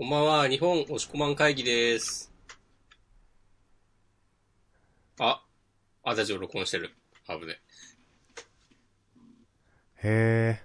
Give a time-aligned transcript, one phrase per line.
[0.00, 2.32] こんばんは、日本押し込まん会議です。
[5.18, 5.44] あ、
[6.02, 6.94] あ、大丈夫、録音してる。
[7.26, 7.52] ハブで。
[7.52, 7.58] へ
[10.02, 10.62] え。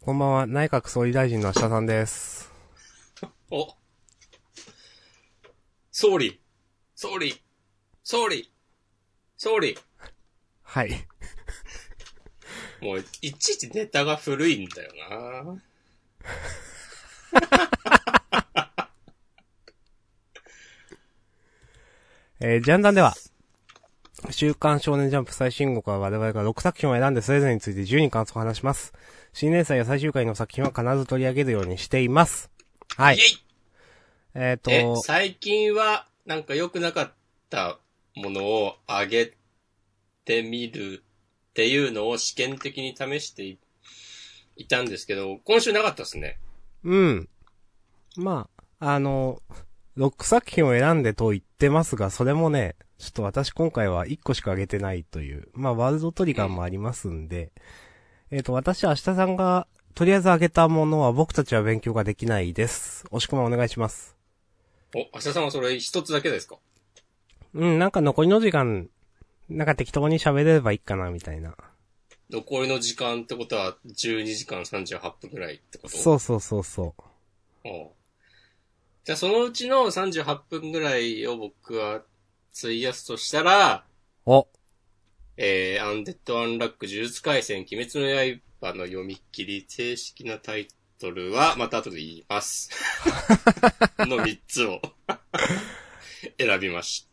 [0.00, 2.50] こんばんは、内閣総理大臣の下さんです。
[3.50, 3.74] お
[5.90, 6.40] 総理
[6.94, 7.38] 総理
[8.02, 8.50] 総理
[9.36, 9.76] 総理
[10.62, 11.06] はい。
[12.80, 14.92] もう、いちいちネタが古いんだよ
[15.44, 15.62] な
[22.40, 23.14] えー、ジャンダンでは、
[24.30, 28.92] 週刊少年ジャンプ最新号から我々が6作品を選んでそれぞれについて10人感想を話します。
[29.32, 32.50] 新年祭や最終回の作品は必ず取り上げるようにしています。
[32.96, 33.18] はい
[34.34, 37.12] えっ、え、と、最近は、なんか良くなかっ
[37.50, 37.78] た
[38.14, 39.32] ものを上げ
[40.24, 41.02] てみる
[41.58, 43.58] っていうのを試験的に試してい
[44.54, 46.38] いたんですけど、今週なかったですね。
[46.84, 47.28] うん。
[48.16, 49.42] まあ、あの、
[49.96, 57.50] 6作品を選んでと言ってますが、それもね、ちょっと私今回は1個しか上げてないという、まあ、ワールドトリガーもありますんで、
[58.30, 63.04] えっ、と、私は明日さんが、とりあえず上げたものは僕たちは勉強ができないです。
[63.10, 64.16] 押し込まんお願いします。
[64.94, 66.58] お、明日さんはそれ一つだけですか？
[67.54, 68.88] うん、なんか残りの時間、
[69.48, 71.56] なんか適当に喋れればいいかな、みたいな。
[72.30, 75.96] 残りの時間ってことは12時間38分くらいってこと？
[75.96, 76.94] そうそうそうそ
[77.64, 77.68] う。
[77.68, 77.90] おう
[79.04, 82.02] じゃあそのうちの38分ぐらいを僕は
[82.56, 83.84] 費やすとしたら、
[84.26, 84.46] お、
[85.38, 90.68] えー、アンデッド・アンラック呪術回戦鬼滅の刃の読み切り正式なタイ
[90.98, 92.68] トルはまた後で言います。
[94.00, 94.82] の3つを
[96.38, 97.07] 選びました。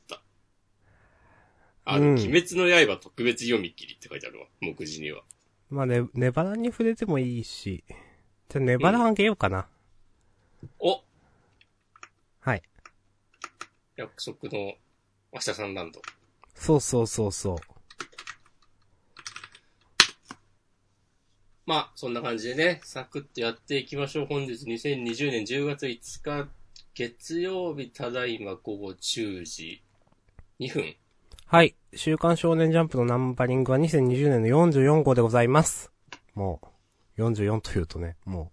[1.86, 5.22] あの、うん鬼滅の刃特別読み切りって書いてあるわ、目次には。
[5.70, 7.84] まあね、ネバラに触れてもいいし、
[8.50, 9.68] じゃあネバラあげようかな。
[10.80, 11.04] お
[12.40, 12.64] はい。
[13.96, 14.74] 約束の
[15.32, 16.02] 明日さんランド。
[16.56, 17.58] そうそうそうそう。
[21.68, 24.26] まあ、そんな感じでね、サクッとやっていきましょう。
[24.28, 26.50] 本日2020年10月5日、
[26.94, 29.84] 月曜日、ただいま午後10時
[30.60, 30.96] 2分。
[31.48, 31.76] はい。
[31.94, 35.92] 週刊少年ジャンプのナンバリングは2020年の44号でございます。
[36.34, 36.60] も
[37.18, 38.52] う、44というとね、も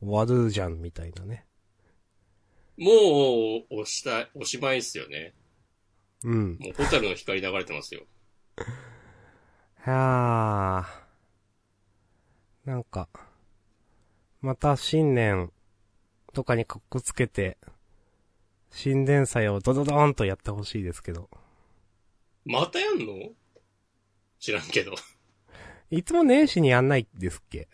[0.00, 1.44] う、終わるじゃん、みたいなね。
[2.78, 2.92] も
[3.68, 5.34] う、押した、おしまいっすよね。
[6.22, 6.56] うん。
[6.60, 8.02] もう、ホタルの光流れてますよ。
[9.82, 11.06] はあ。
[12.64, 13.08] なんか、
[14.40, 15.52] また新年
[16.32, 17.58] とかにかっこつけて、
[18.70, 21.28] 新年祭をドドドーンとやってほしいですけど。
[22.44, 23.30] またやんの？
[24.38, 24.94] 知らんけど。
[25.90, 27.68] いつも年始にやんないですっけ？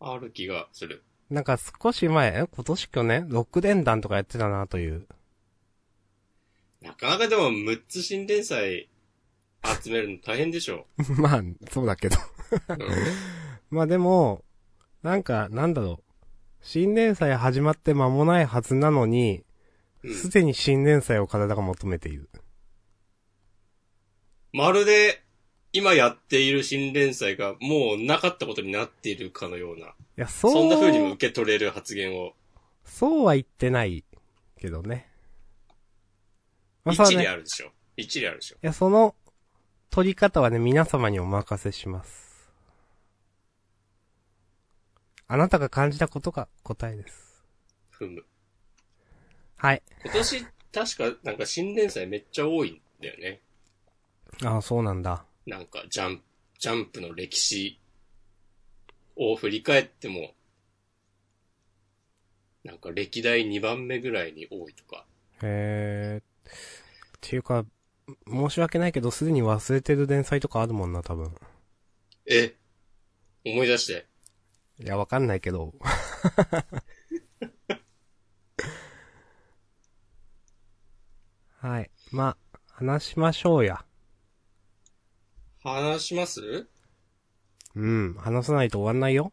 [0.00, 1.04] ある気がする。
[1.30, 3.28] なんか少し前、え今年去年？
[3.30, 5.06] 六連弾とかやってたなという。
[6.82, 8.88] なかなかでも、6つ新連載
[9.82, 10.86] 集めるの大変でしょ。
[11.16, 12.16] まあ、そうだけど。
[12.68, 12.78] うん
[13.70, 14.44] まあでも、
[15.02, 16.12] なんか、なんだろう。
[16.60, 19.44] 新年祭始まって間もないはずなのに、
[20.04, 22.28] うんすでに新年祭を体が求めている。
[24.52, 25.22] まるで、
[25.72, 32.34] 今やっている新連載がもうなかったことになっているかのような、いや、そう、そんな風にも受け取れる発言を
[32.84, 34.04] そうは言ってない
[34.58, 35.08] けどね。
[36.84, 37.70] まあ、一理あるでしょ。
[37.96, 38.56] 一理あるでしょ。
[38.60, 39.14] や、その、
[39.90, 42.50] 取り方はね、皆様にお任せします。
[45.26, 47.42] あなたが感じたことが答えです。
[47.90, 48.24] ふむ。
[49.56, 49.82] はい。
[50.04, 53.40] 今年、確か、なんか新連載めっちゃ多いんだよね。
[54.44, 55.24] ああ、そうなんだ。
[55.46, 56.22] なんか、ジャンプ、
[56.58, 57.78] ジャンプの歴史
[59.16, 60.34] を振り返っても、
[62.64, 65.04] なんか歴代2番目ぐらいに多いとか。
[65.42, 66.22] へえ。
[66.22, 67.64] っていうか、
[68.26, 71.34] 申し訳ないけど、すでに忘れてる連載とかあるもんな、多分。
[72.26, 72.54] え
[73.44, 74.06] 思い出して。
[74.78, 75.74] いや、わかんないけど。
[81.58, 81.90] はい。
[82.10, 83.84] まあ、話しましょうや。
[85.62, 86.66] 話します？
[87.74, 88.14] うん。
[88.18, 89.32] 話さないと終わんないよ。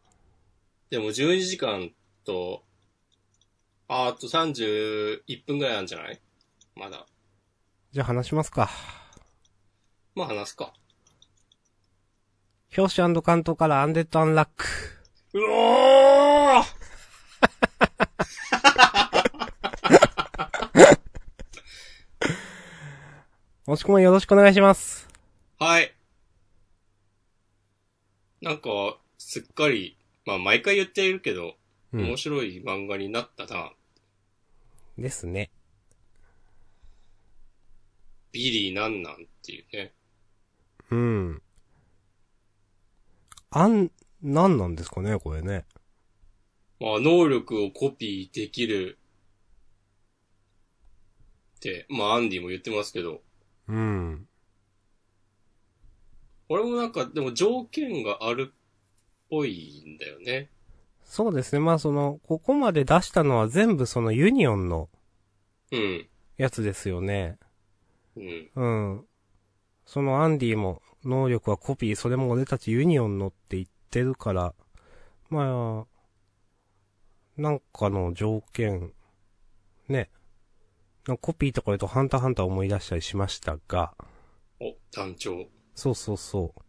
[0.90, 1.92] でも12時間
[2.24, 2.64] と、
[3.88, 6.22] ああと31分ぐらいあるんじゃない？
[6.76, 7.06] まだ。
[7.92, 8.70] じゃあ話しますか。
[10.16, 10.74] まあ話すか。
[12.78, 14.66] 表紙関東からアンデッドアンラック。
[15.34, 16.64] うおー
[23.66, 25.08] もしくもよろしくお願いします。
[25.60, 25.99] はい。
[28.42, 31.56] なんか、すっかり、まあ毎回言っているけど、
[31.92, 32.18] うん面。
[32.18, 33.72] 白い漫画になったな。
[34.98, 35.50] ですね。
[38.32, 39.94] ビリーなんなんっていうね。
[40.92, 41.42] うん。
[43.50, 43.92] あん、
[44.22, 45.66] なんなんですかね、これね。
[46.80, 49.00] まあ能力をコピーできる
[51.58, 53.22] って、まあアンディも言ってますけど、
[53.68, 54.29] うん。
[56.50, 58.56] 俺もなんかでも条件があるっ
[59.30, 60.50] ぽいんだよね。
[61.06, 61.60] そうですね。
[61.60, 64.90] まあその、ここまで出したのは全部そのユニオンの
[65.72, 66.08] うん。
[66.38, 67.38] やつですよね。
[68.16, 68.50] うん。
[68.56, 69.06] うん。
[69.86, 74.54] そのアンディも能力はコピー、それも俺たちユニオンのって言ってるから、
[75.30, 78.92] まあ、なんかの条件、
[79.88, 80.10] ね。
[81.22, 83.94] コピーとか言うとハンターハンター思い出したりしましたが、
[84.60, 85.48] お、団長。
[85.80, 86.62] そうそうそう。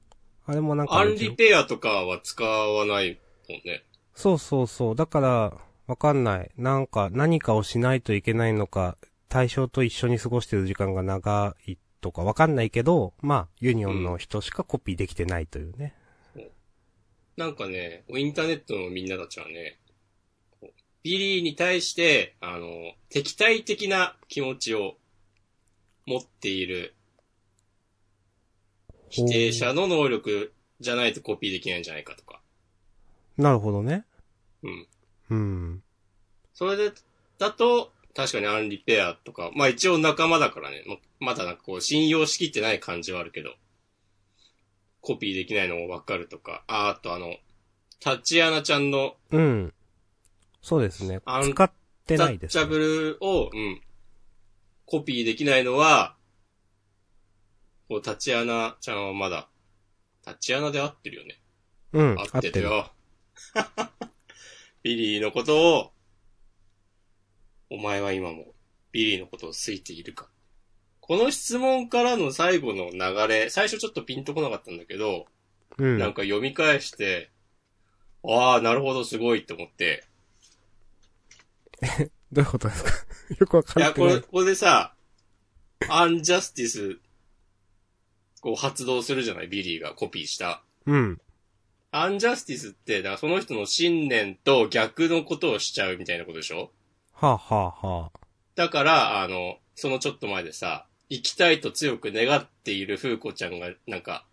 [0.47, 3.19] あれもなんかアね、ンリペアとかは使わない
[3.49, 3.85] もんね。
[4.15, 4.97] そうそうそう。
[4.97, 5.59] だから、
[5.89, 6.53] わかんない。
[6.57, 8.97] なんか、何かをしないといけないのか、
[9.29, 15.95] 対象と一緒に過ごしてる時間が長いとかわかんないけど、まあ、ユニオンの人しかコピーできてないというね。
[17.37, 19.79] なんかね、インターネットのみんなたちはね、
[21.03, 22.69] ビリーに対して、あの、
[23.09, 24.95] 敵対的な気持ちを
[26.07, 26.95] 持っている
[29.11, 32.41] 否定者の能力じゃないとコピーできないんじゃないかとか。
[33.37, 34.05] なるほどね。
[34.62, 34.87] うん。
[35.31, 35.83] うん。
[36.55, 36.93] それで、
[37.39, 40.97] だと、確かに Unrepair とか、まあ一応仲間だからね、ま
[41.33, 43.55] まだなんかこう信用しきってない感じはあるけど、
[45.01, 47.37] コピーできないのもわかるとか、あ、あとあの、
[48.01, 49.73] タッチアナちゃんのうん。
[50.62, 51.73] そうですね使っ
[52.07, 52.62] てタないです、ね。
[52.62, 53.81] ッチャブルを、うん、
[54.85, 56.17] コピーできないのは、
[57.90, 59.48] こう、タチアナちゃんはまだ、
[60.22, 61.40] タチアナで合ってるよね。
[61.92, 62.14] うん。
[62.16, 62.62] 合合ってる。
[62.62, 62.92] よ。
[64.84, 65.92] ビリーのことを、
[67.69, 68.54] お前は今も
[68.92, 70.28] ビリーのことを好いているか
[71.00, 75.26] この質問からの最後の流れ、最初ちょっとピンとこなかったんだけど、
[75.76, 75.98] うん。
[75.98, 77.32] なんか読み返して、
[78.22, 80.04] ああ、なるほど、すごいって思って、
[82.31, 82.90] どういうことですか？
[83.40, 84.10] よくわかいや、ってない。
[84.10, 84.94] これ、ここでさ、
[85.88, 87.00] Unjustice、
[88.40, 89.48] こう発動するじゃない？
[89.48, 90.62] ビリーがコピーした。
[90.87, 91.20] うん。
[91.93, 96.70] Unjustice って、だからその人の信念と逆のことをしちゃうみたいなことでしょ？
[97.12, 98.19] はあ、はあはあ、
[98.54, 104.25] だから、あの、そのちょっと前でさ、生きたいと強く願っている風子ちゃんが、なんか、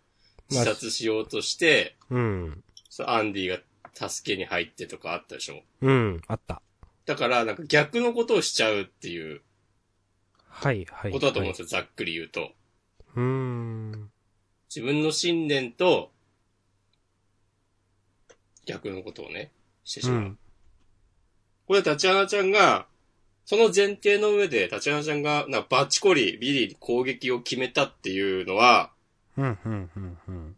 [0.50, 2.62] 自殺しようとして、うん。
[3.04, 5.62] アンディが助けに入ってとかあったでしょ？
[5.82, 6.22] うん。
[6.28, 6.62] あった。
[7.04, 9.42] だから、なんか逆のことをしちゃうっていう
[10.48, 11.12] はい、はい。
[11.12, 12.52] ことだと思うんですよ、ざっくり言うと。
[13.18, 14.10] うーん。
[14.68, 16.12] 自分の信念と、
[18.64, 19.50] 逆のことをね、
[19.84, 20.18] してしまう。
[20.18, 20.38] うん。
[21.66, 22.86] これ、タチアナちゃんが、
[23.44, 28.92] その前提の上で、タチアナちゃんが、なバチコリ、ビリーに攻撃を決めたっていうのは、
[29.36, 30.56] うん、うん、うん、うん。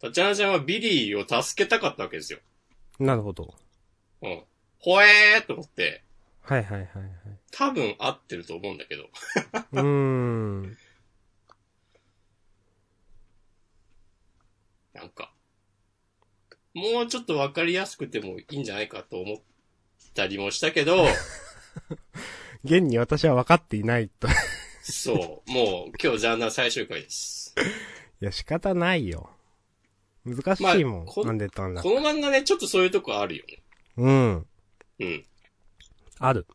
[0.00, 2.38] タチアナちゃんはビリーを助けたかったわけですよ。
[3.00, 3.54] なるほど。
[4.22, 4.42] うん。
[4.78, 6.02] ほえーと思って、
[6.42, 7.10] はい、はい、はい、はい。
[7.52, 9.08] 多分合ってると思うんだけど。
[9.72, 10.76] うーん。
[15.00, 15.32] なんか、
[16.74, 19.36] もうちょっとわかりやすくてもいいんじゃないかと思っ
[20.14, 21.06] たりもしたけど、
[22.64, 24.28] 現に私は分かっていないと。
[24.28, 24.30] い
[24.82, 27.54] そう、もう今日ジャンナー最終回です。
[28.20, 29.30] や、仕方ないよ。
[30.24, 31.04] 難しいもん。
[31.06, 31.90] まあこなんでたんだこ。
[31.90, 33.62] の漫画ね、ちょっとそういうとこあるよね。
[33.96, 34.46] うん。
[35.00, 35.24] うん。
[36.18, 36.46] ある。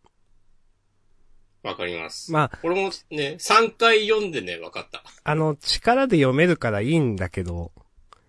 [1.64, 2.32] わかります。
[2.32, 5.04] まあ、これもね、3回読んでね、わかった。
[5.24, 7.72] あの、力で読めるからいいんだけど、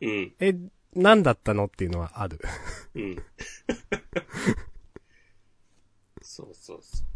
[0.01, 0.35] うん。
[0.41, 0.55] え、
[0.95, 2.41] 何だったのっていうのはある。
[2.95, 3.17] うん。
[6.23, 7.07] そうそうそう。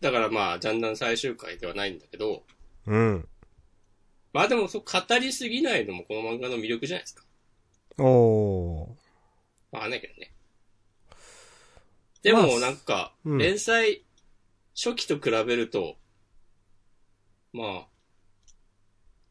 [0.00, 2.44] だからまあ、ジャンダン最終回ではないんだけど、
[2.86, 3.28] うん。
[4.32, 7.24] まあでもそう語りすぎないのもこの漫画の魅力じゃないですか。
[7.98, 8.88] おー。
[9.70, 10.32] まあねけどね。
[12.22, 14.04] でまあもなんか、うん連載
[14.74, 15.96] 初期と比べると、
[17.52, 17.86] まあ、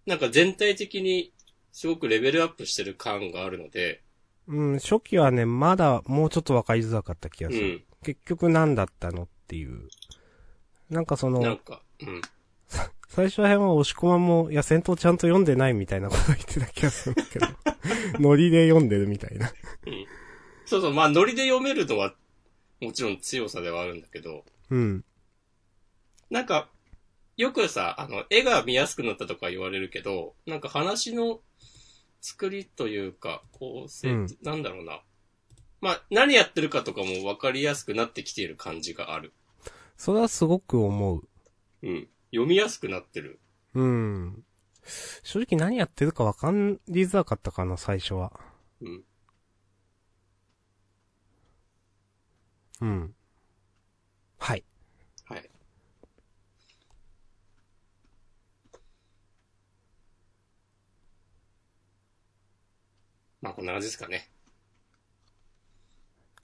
[0.06, 1.34] なんか全体的に
[1.72, 4.02] すごくレベルアップしてる感があるので、
[4.48, 7.64] うん、初期はね、まだもうちょっと分かりづらかった気がする。
[7.64, 7.84] うん。
[8.04, 9.88] 結局何だったのっていう。
[10.90, 12.22] なんかその、なんか、うん。
[13.08, 17.48] 最初ら辺は押し込まも、いや、戦闘ちゃんと読んでないみたいなこと言ってた気がするけど。
[18.20, 19.52] ノリで読んでるみたいな。
[19.86, 20.06] うん。
[20.66, 22.16] そうそう、まあノリで読めるのは
[22.82, 25.06] もちろん強さではあるんだけど、うん。
[26.30, 26.70] なんか、
[27.42, 31.40] よくさ、あの、絵が見やすくなったとか言われるけど、なんか話の
[32.22, 35.02] 作りというか、構成、うんなんだろうな。
[35.82, 39.34] まあ、何やってるかとかも分かりやすくなってきている感じがある。
[39.98, 41.28] それはすごく思う。
[41.82, 42.08] うん。
[42.30, 43.40] 読みやすくなってる。
[43.74, 44.44] うん。
[45.24, 48.40] 正直何やってるかわかりづらかったかな、最初は。
[48.82, 49.04] うん。
[52.82, 53.16] うん。
[54.38, 54.58] はい。
[54.58, 54.71] はい。
[63.42, 64.30] まあ、こんな感じですかね。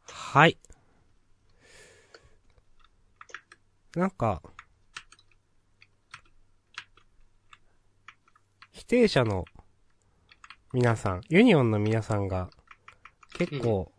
[0.09, 0.57] はい。
[3.95, 4.41] なんか、
[8.71, 9.45] 否定者の
[10.73, 12.49] 皆さん、ユニオンの皆さんが、
[13.33, 13.91] 結構、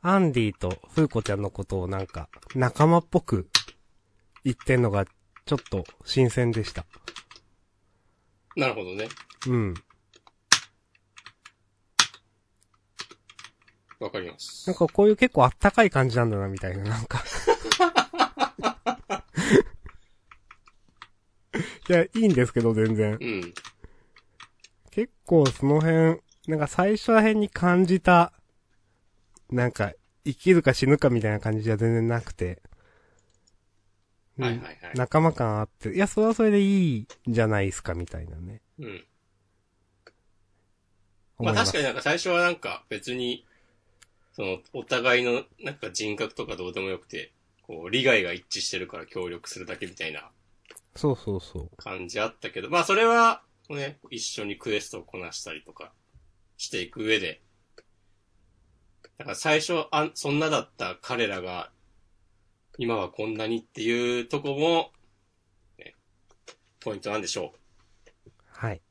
[0.00, 3.48] アンディとフーコちゃんのことをなんか、仲間っぽく
[4.44, 5.04] 言ってんのが、
[5.44, 6.86] ちょっと新鮮でした。
[8.56, 9.08] なるほどね。
[9.46, 9.74] うん。
[14.02, 14.68] わかります。
[14.68, 17.22] なんかこういう結構あったかい感じなんだな、みたいな、なんか。
[21.88, 23.18] いや、いいんですけど、全然。
[23.20, 23.54] うん。
[24.90, 28.32] 結構その辺、なんか最初ら辺に感じた、
[29.50, 29.92] なんか、
[30.24, 32.62] 生きるか死ぬかみたいな感じじゃ全然なくて。
[34.38, 34.76] うんはいはいはい。
[34.94, 38.62] 仲間感あって、いや、それはそれでいいんじゃないですか、みたいなね。
[38.78, 39.04] うん。
[41.38, 43.44] まあ確かになんか最初はなんか別に、
[44.32, 50.30] その、お互いのなんか人格とかどうでもよくて、こう、利害が一致してるから協力するだけみたいな
[50.96, 51.70] そうそうそう。
[51.76, 55.92] 感じあったけど、まあそれは、ね、一緒にクエストをこなしたりとか
[56.56, 57.40] していく上で、
[59.18, 61.70] だから最初あん、そんなだった彼らが、
[62.78, 64.92] 今はこんなにっていうとこも、
[65.78, 65.94] ね、
[66.80, 67.54] ポイントなんでしょ
[68.46, 68.82] はい。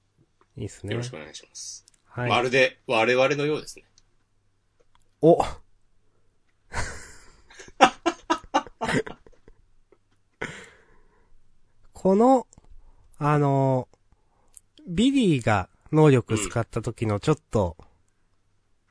[0.57, 0.87] いいっすう。
[0.87, 0.93] ね。
[0.93, 1.85] よろしくお願いします。
[2.05, 2.29] はい。
[2.29, 3.85] まるで我々のようですね。
[5.21, 5.43] お
[11.93, 12.47] この、
[13.19, 13.87] あの、
[14.87, 17.77] ビリーが能力使った時のちょっと、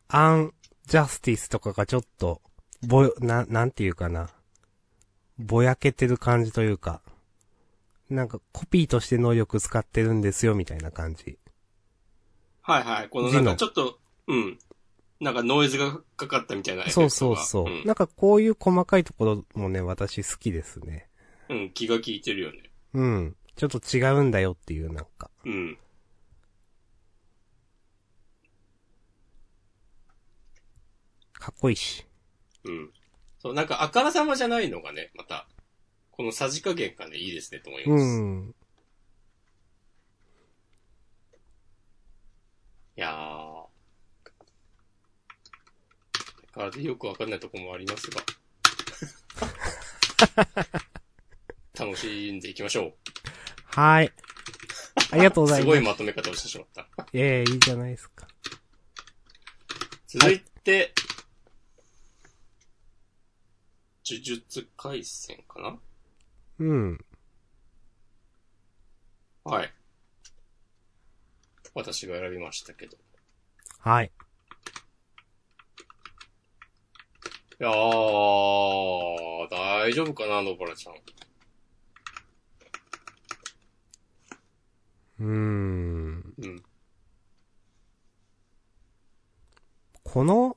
[0.06, 2.40] Unjustice とかがちょっと、
[2.86, 4.30] ぼよ、な、なんていうかな。
[5.38, 7.02] ぼやけてる感じというか、
[8.08, 11.38] なんかコピーとして能力使ってるんですよみたいな感じ。
[12.62, 13.08] はいはい。
[13.08, 14.58] このなんかちょっと、うん。
[15.20, 16.88] なんかノイズがかかったみたいな。
[16.88, 17.68] そうそうそう。
[17.68, 21.08] んなんかこういう細かいところもね、私好きですね。
[21.50, 22.70] うん、気が利いてるよね。
[22.94, 23.36] うん。
[23.54, 25.30] ちょっと違うんだよっていうなんか。
[25.44, 25.78] うん。
[31.34, 32.06] かっこいいし。
[32.64, 32.90] うん。
[33.38, 35.46] そう、なんかあからさまじゃないのがね、また、
[36.12, 38.04] このさじ加減がね、いいですねと思います。
[38.04, 38.54] いうん。
[42.96, 43.29] やー。
[46.60, 48.20] 相変わらずよくわかんないとこもありますが。
[51.86, 52.94] 楽しんでいきましょう。
[53.64, 54.12] はい。
[55.12, 55.62] ありがとうございます。
[55.62, 56.86] すごいまとめ方をしてしまった。
[57.12, 58.28] いやいや、いいじゃないですか。
[60.06, 60.92] 続いて、
[64.04, 65.78] 呪術回戦かな？
[66.58, 66.98] うん。
[69.44, 69.72] はい。
[71.74, 72.98] 私が選びましたけど。
[73.78, 74.12] はい。
[77.60, 77.72] いやー、
[79.50, 80.94] 大丈夫かな、野原ちゃん。
[85.20, 86.34] うーん。
[86.38, 86.62] うん。
[90.02, 90.56] この、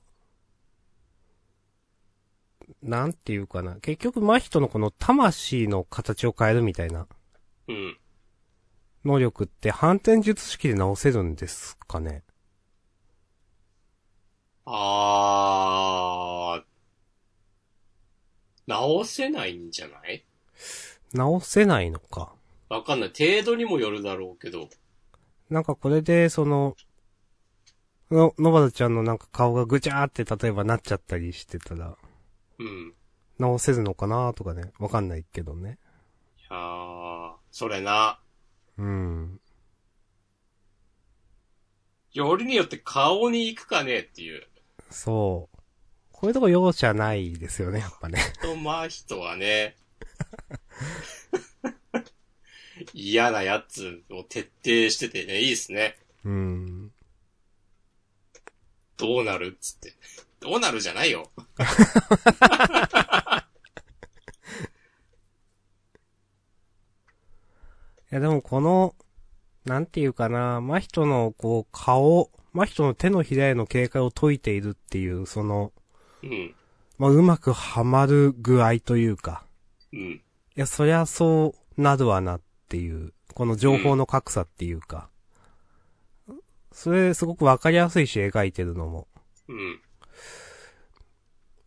[2.81, 3.75] なんていうかな。
[3.81, 7.07] 結局、真人のこの魂の形を変えるみたいな
[7.67, 7.97] うん。
[9.03, 12.23] 能力って反転術式で直せるんですかね
[14.65, 16.12] あー、
[18.67, 20.23] 直せないんじゃない？
[21.13, 22.33] 直せないのか。
[22.69, 23.09] わかんない。
[23.09, 24.69] 程度にもよるだろうけど。
[25.49, 26.75] なんかこれで、その、
[28.09, 31.97] の、のばるちゃんのなんか顔がぐちゃーって例えばなっちゃったりしてたら、
[32.59, 32.93] うん。
[33.37, 34.71] 直せるのかなとかね。
[34.79, 35.77] わかんないけどね。
[36.39, 38.19] いやー、それな。
[38.77, 39.39] うん。
[42.13, 44.47] よりによって顔に行くかねっていう。
[44.89, 45.52] そう。
[46.23, 48.17] こういうとこ容赦ないですよね、やっぱね。
[48.41, 49.75] と、まあ人はね。
[52.93, 55.97] 嫌なやつを徹底しててね、いいですね。
[56.23, 56.91] うん。
[58.95, 59.91] どうなるっつって。
[60.39, 61.29] どうなるじゃないよ。
[68.13, 68.95] いやでもこの、
[69.65, 75.73] なんていうかな、真人のこう顔真人の手のひらへの警戒を解いているっていう、その、
[76.23, 76.55] うん。
[76.97, 79.45] まあ、うまくはまる具合というか、
[79.91, 79.99] うん。
[79.99, 80.21] い
[80.55, 85.09] や、そりゃそうなるわなっていう、この情報の格差っていうか、
[86.71, 89.07] それすごくわかりやすいし描いてるのも、
[89.47, 89.81] うん。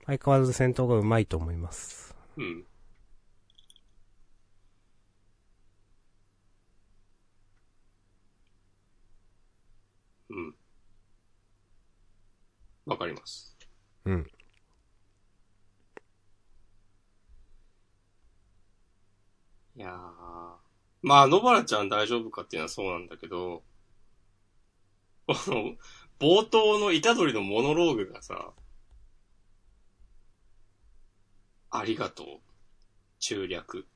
[0.06, 2.14] 相変わらず戦闘がうまいと思います。
[2.36, 2.64] うん。
[10.30, 10.54] うん。
[12.86, 13.56] わかります。
[14.04, 14.26] うん。
[19.76, 20.66] いやー。
[21.02, 23.62] まあ、野原ちゃん大丈夫かっていうのはそうなんだけど、
[25.26, 25.76] この、
[26.18, 28.52] 冒頭の虎取のモノローグがさ、
[31.70, 32.26] ありがとう。
[33.18, 33.86] 中略。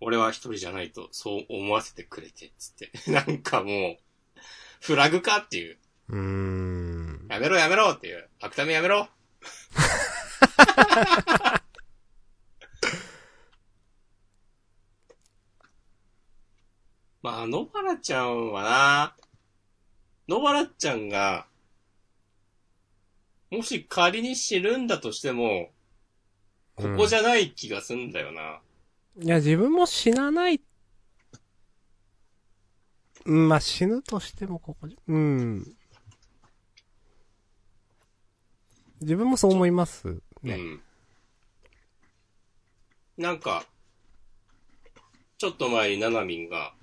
[0.00, 2.90] 俺は一人じゃないと、そう思わせてくれて、つって。
[3.10, 3.98] なんかもう、
[4.80, 5.78] フラグかっていう。
[6.08, 7.26] うーん。
[7.28, 8.30] やめろやめろっていう。
[8.40, 9.08] 悪タメやめろ
[17.22, 19.16] まあ、野原ちゃんはな、
[20.28, 21.46] 野原ちゃんが、
[23.50, 25.70] もし仮に死ぬんだとしても、
[26.76, 28.60] ここじゃない気がすんだよな。
[29.20, 30.60] いや、自分も死なない。
[33.24, 35.76] うん、まあ、死ぬとしてもここじゃ、うん。
[39.00, 40.22] 自分もそう思います。
[40.42, 40.54] ね。
[40.54, 40.82] うん。
[43.16, 43.64] なんか、
[45.36, 46.74] ちょっと前にナナミンが、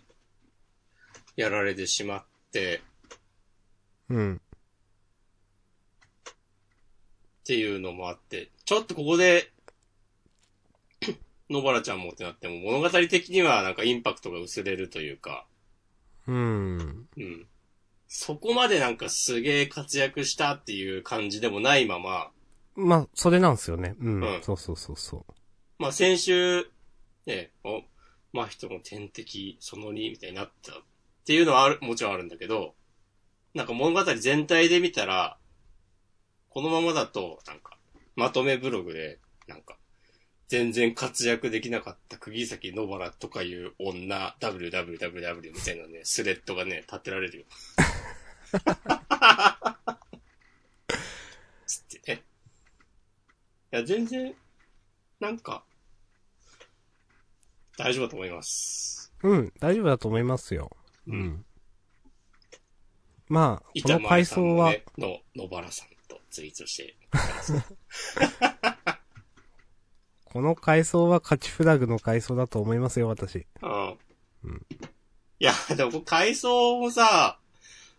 [1.35, 2.81] やられてしまって、
[4.09, 4.41] うん。
[6.25, 9.51] っていうのもあって、ちょっとここで、
[11.49, 15.45] 野原ちゃんもってなっても物語的にはなんかインパクトが薄れるというか、
[16.27, 17.07] うん。
[17.17, 17.47] うん。
[18.07, 22.31] そこまでなんかすげえ活躍したっていう感じでもないまま、
[22.75, 23.95] まあ、それなんですよね。
[23.99, 24.21] うん。
[24.21, 25.33] うんそうそうそうそう。
[25.79, 26.65] まあ先週、
[27.25, 27.83] ね、お、
[28.33, 30.73] まあ人の天敵その2みたいになった
[31.25, 32.75] っていうのはある、もちろんあるんだけど、
[33.55, 35.39] なんか物語全体で見たら、
[36.49, 37.79] このままだと、なんか、
[38.15, 39.75] まとめブログで、なんか、
[40.47, 47.45] 全然活躍できなかった釘崎野原とかいう女、www みたいなね、スレッドがね、立てられるよ。
[51.65, 52.21] つってね。
[53.73, 54.35] いや、全然、
[55.19, 55.63] なんか、
[57.79, 59.11] 大丈夫だと思います。
[59.23, 60.69] うん、大丈夫だと思いますよ。
[61.07, 61.45] うん。
[63.27, 66.95] まあ、こ板の回前さん想は、の、野原さんとツイートして、
[70.25, 73.47] この回想は勝ちフラグの回想だと思いますよ、私。
[73.61, 74.65] うん。
[75.39, 77.39] いや、でも、階層もさ、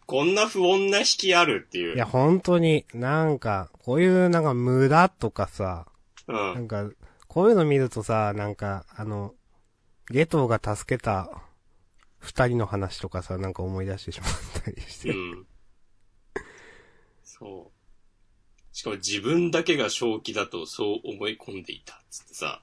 [0.07, 1.97] こんな不穏な引きあるっていう。
[1.97, 5.87] いや、本当に、なんか、こういうなんか村とかさ、
[6.29, 6.33] う。
[6.33, 6.89] なんんか、
[7.27, 9.35] こういうの見るとさ、なんか、あの、
[10.11, 11.29] ゲトウが助けた
[12.27, 14.31] 二人の話とかさ、なんか思い出してしまっ
[14.65, 15.11] たりして。
[15.11, 15.47] うん。
[17.23, 18.75] そう。
[18.77, 22.03] しかも自分だけが正気だとそう思い込んでいた。
[22.11, 22.61] つってさ。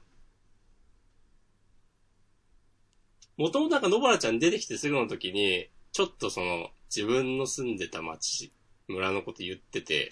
[3.38, 8.52] もともとなんか野原ちゃん出てきてすぐの時に、ちょっとその、自分の住んでた町、
[8.90, 10.12] 村のこと言ってて、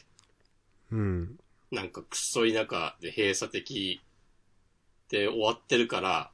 [0.91, 1.37] うん。
[1.71, 4.01] なんかくっそ田舎で閉鎖的
[5.09, 6.31] で終わってるから、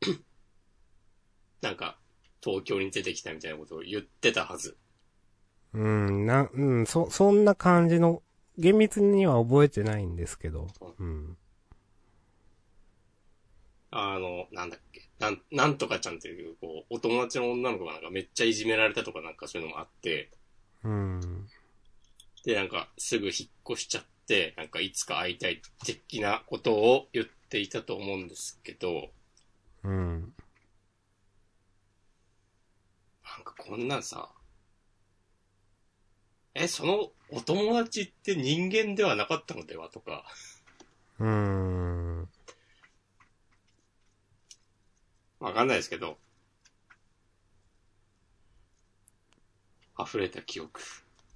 [1.60, 1.98] なんか
[2.42, 4.76] 東京に出てきたみたいなことを言ってたはず。
[5.74, 8.22] うん、な、うん、そ、そんな感じの、
[8.58, 10.66] 厳密には覚えてないんですけど。
[10.98, 11.36] うん。
[13.90, 15.08] あの、なんだっけ。
[15.18, 20.30] なん、なんとかちゃんっていう、こう、お友達の女の子がなんかめっちゃいじめられたとかなんかそういうのもあって、
[20.84, 21.48] うん。
[22.44, 23.34] で、なんかすぐ引っ
[23.70, 29.10] 越しちゃって、なんかいつか会いたい的なことを言っていたと思うんですけど、
[29.84, 30.34] うん。
[33.44, 34.30] なんかこんなんさ、
[36.54, 40.24] え、そのお友達って人間ではなかったのではとか、
[41.18, 42.28] うーん。
[45.40, 46.18] わかんないですけど、
[49.98, 50.80] 溢れた記憶、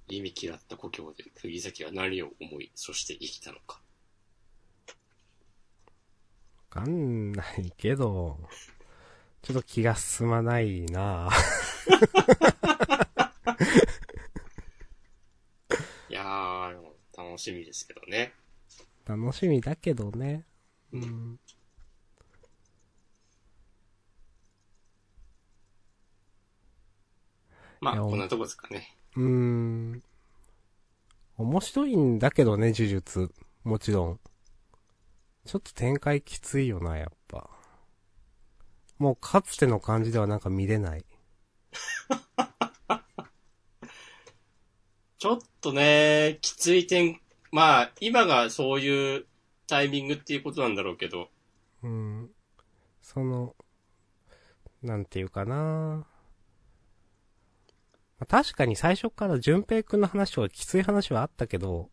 [0.07, 3.81] 意味嫌った故郷で釘崎は何を思い、そして生きたのか。
[6.71, 8.39] わかんないけど、
[9.41, 11.29] ちょっと気が進まないな
[16.09, 18.33] いやー、でも楽しみですけどね。
[19.05, 20.45] 楽しみだけどね。
[20.91, 21.39] うん。
[27.79, 28.95] まあ、こんなとこですかね。
[29.15, 30.03] うーん。
[31.37, 33.31] 面白いんだけどね、呪術。
[33.63, 34.19] もちろん。
[35.45, 37.16] ちょっと展開きついよな、やっぱ。
[38.99, 41.05] もうかつての感じではなんか見れない。
[45.17, 47.19] ちょっとね、きつい点、
[47.51, 49.25] まあ、今がそういう
[49.67, 51.29] タイミングっていうことなんだろうけど、
[51.83, 52.29] うん。
[53.01, 53.55] その、
[54.81, 56.07] なんていうかな。
[58.19, 61.89] まあ確かに最初から淳平くんの話とかきつい話はあったけど、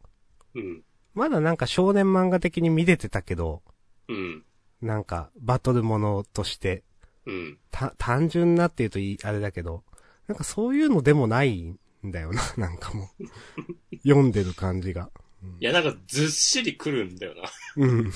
[0.54, 3.62] うん、まだなんか少年漫画的に見れてたけど、
[4.08, 4.44] うん、
[4.80, 6.82] なんかバトルものとして、
[7.26, 7.58] うん。
[7.70, 9.84] た、単純なって言うといい、あれだけど、
[10.26, 13.96] なんかそういうのでもないんだよな、 なんかもう。
[13.96, 15.10] 読んでる感じが。
[15.60, 17.42] いや、なんかずっしりくるんだよな。
[17.76, 18.12] うん。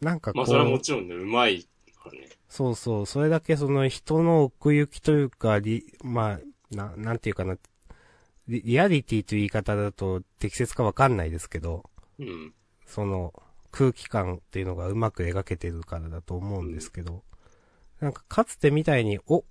[0.00, 1.64] なんかこまあ、それはもちろんね、うまい
[1.96, 2.28] からね。
[2.48, 6.40] そうそう、それだけその人の奥行きというか、リ、まあ、
[6.74, 7.56] な、なんていうかな、
[8.46, 11.84] リリアリティという言い方だと適切かわかんないですけど、
[12.18, 12.54] うん。
[12.86, 13.32] その
[13.76, 17.24] 空気感っていうのがうまく描けてるからだと思うんですけど、
[18.00, 19.44] なんかかつてみたいに、お、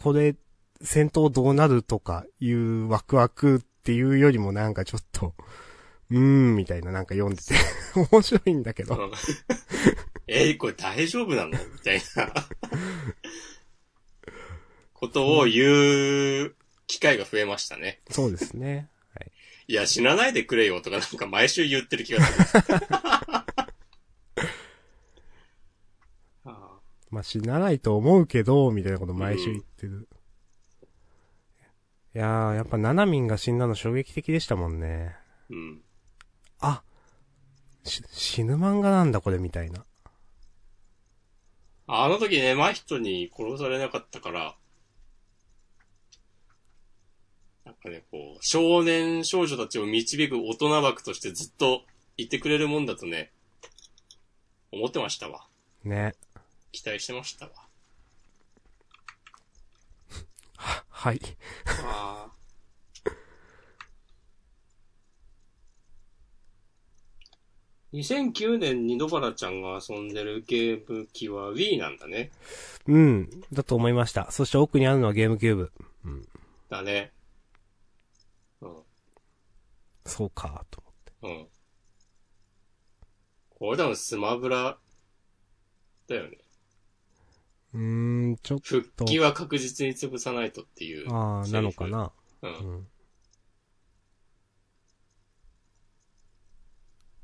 [0.00, 0.36] これ、
[0.82, 5.34] 戦闘どうなるとかいうワクワクっていうよりもなんかちょっと、
[6.10, 7.54] うーん、みたいななんか読んでて
[8.12, 9.12] 面白いんだけど、うん
[10.28, 12.32] えーこれ大丈夫なのみたいな。
[14.94, 16.54] ことを言う
[16.86, 18.00] 機会が増えましたね。
[18.10, 18.88] そうですね。
[19.12, 19.32] はい。
[19.66, 22.62] いや、死なないでくれよとかなんか毎週言ってる気がする。
[26.44, 30.08] あ まあ、死なないと思うけど、みたいなこと毎週言ってる。
[32.14, 35.16] いやー、やっぱナナミンが死んだの衝撃的でしたもんね。
[35.50, 35.82] ーうん。
[36.60, 36.82] あ、
[37.84, 39.84] し、死ぬ漫画なんだこれみたいな。
[41.86, 44.56] あの時ね、真人に殺されなかったから、
[47.64, 51.84] なんかね、こう、少年少女たちを導く大人枠としてずっと
[52.16, 53.32] いてくれるもんだとね、
[54.72, 55.46] 思ってましたわ。
[55.84, 56.14] ね。
[56.72, 57.52] 期待してましたわ。
[60.56, 61.20] は、はい。
[61.84, 62.40] ああ。
[67.92, 72.30] 2009年に野原ちゃんが遊んでるゲーム機は Wii なんだね。
[72.86, 74.30] うん、だと思いました。
[74.30, 75.72] そして奥にあるのはゲームキューブ。
[76.04, 76.28] うん。
[76.68, 77.12] だね。
[78.60, 78.76] うん。
[80.06, 80.80] そうか、と
[81.22, 81.40] 思って。
[81.42, 81.59] うん。
[83.60, 84.78] これ多分スマブラ
[86.08, 86.38] だよね。
[87.74, 91.06] うーん、ちょっ復帰は確実に潰さないとっていう。
[91.06, 92.10] と、あー、なのかな。
[92.40, 92.48] う。
[92.48, 92.86] うんん。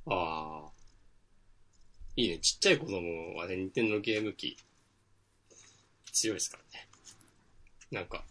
[0.09, 0.71] ああ。
[2.17, 2.39] いいね。
[2.39, 4.59] ちっちゃい子供はね、任天堂ゲーム機、
[6.13, 6.89] 強いですからね。
[7.91, 8.27] なんか、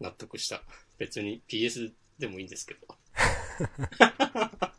[0.00, 0.62] 納得した。
[0.96, 2.88] 別に PS でもいいんですけど。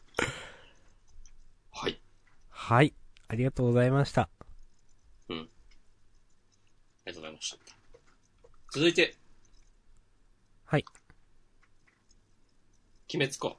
[2.73, 2.85] はい。
[2.85, 2.93] はい。
[3.27, 4.21] ありがとうございました。
[4.23, 4.29] あ
[5.29, 5.35] り
[7.05, 7.57] がとうございました。
[8.71, 9.15] 続いて、
[10.65, 10.85] はい。
[13.13, 13.55] 鬼滅か。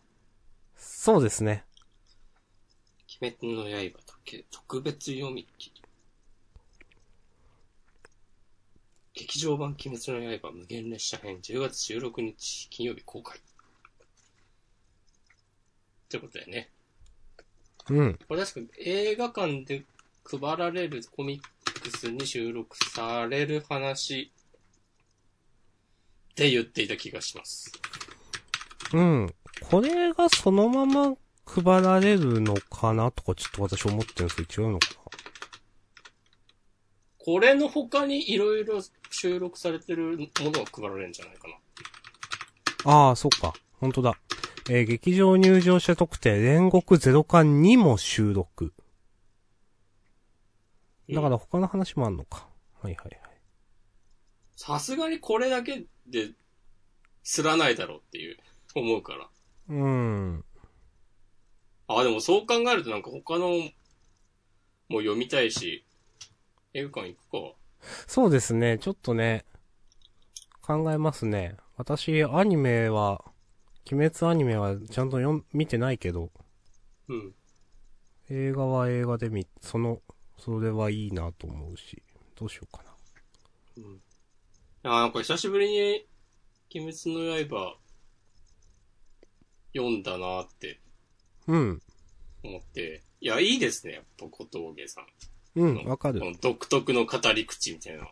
[0.76, 1.64] そうですね。
[3.22, 4.44] 鬼滅の刃だけ？
[4.50, 5.82] 特別読み切り。
[9.14, 13.38] 劇場版鬼滅の刃無限列車編10月16日金曜日公開。
[16.08, 16.73] ということでね。
[17.90, 18.18] うん。
[18.28, 19.84] これ確か映画館で
[20.24, 24.32] 配られるコミックスに収録される話
[26.32, 27.72] って言っていた気がします。
[28.92, 29.34] うん。
[29.60, 31.14] これがそのまま
[31.46, 34.86] 配られるのかなとかちょっと私思ってるんですけど違うのか
[37.18, 41.54] これの他にいろいろ収録されてるものが配られるんじゃないかな。
[42.84, 43.54] なああ、そっか。
[43.80, 44.14] 本当だ。
[44.70, 48.72] えー劇場入場者特典、煉獄ゼロ巻にも収録。
[51.12, 52.48] だから他の話もあんのか。
[52.80, 53.20] はいはいはい。
[54.56, 56.30] さすがにこれだけで、
[57.22, 58.38] すらないだろうっていう、
[58.74, 59.28] 思うから。
[59.68, 60.44] うーん。
[61.88, 63.48] あ、でもそう考えるとなんか他の、
[64.88, 65.84] も読みたいし、
[66.72, 67.56] 映画館行くか。
[68.06, 68.78] そうですね。
[68.78, 69.44] ちょっとね、
[70.62, 71.56] 考えますね。
[71.76, 73.24] 私、アニメは、
[73.90, 76.30] 鬼滅アニメはちゃんと読ん見てないけど、
[77.08, 77.34] うん。
[78.30, 80.00] 映画は映画で見、その、
[80.38, 82.02] それはいいなと思うし、
[82.34, 82.90] どうしようかな。
[83.76, 84.00] うん。
[84.84, 86.06] あ、なんか久しぶりに、
[86.74, 87.76] 鬼滅の刃、
[89.74, 90.80] 読んだなって
[91.46, 91.82] うん。
[92.42, 93.02] 思って。
[93.20, 95.06] いや、いいですね、やっぱ小峠さん。
[95.56, 98.08] うん、わかる独特の語り口みたいな。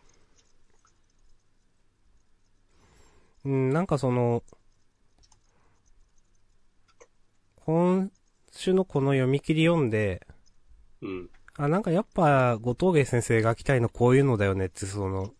[3.45, 4.45] うん、なんかその、
[7.65, 8.11] 今
[8.51, 10.27] 週のこの読み切り読んで、
[11.01, 11.31] うん。
[11.57, 15.33] あ、なんかやっぱ、後藤芸先生が来たいのこういうのだよねって、その、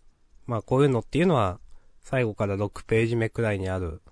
[0.47, 1.59] まあこういうのっていうのは、
[2.01, 4.03] 最後から6ページ目くらいにある、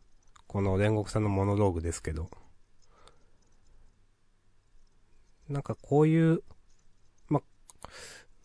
[0.49, 2.29] この煉獄さんのモノローグですけど。
[5.49, 6.43] なんかこういう、
[7.29, 7.43] ま、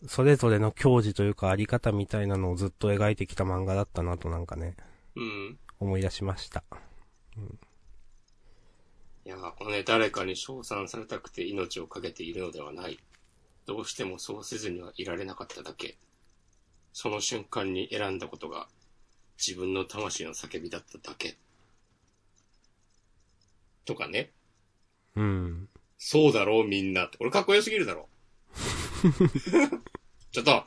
[0.06, 4.76] それぞれの教示というかあり方みたいなのをずっと描いてきた漫画だったなとなんかね、
[5.16, 5.58] うん。
[5.80, 6.62] 思い出しました。
[9.26, 13.00] いや、このね、誰かに称賛されたくて命を懸けているのではない。
[13.66, 15.96] どうしてもそうせずにはいられなかっただけ。
[16.92, 18.68] その瞬間に選んだことが
[19.36, 21.36] 自分の魂の叫びだっただけ。
[23.84, 24.30] とかね。
[25.16, 25.68] うん。
[25.98, 27.16] そうだろうみんなって。
[27.18, 28.08] 俺かっこよすぎるだろ。
[30.30, 30.64] ちょっと。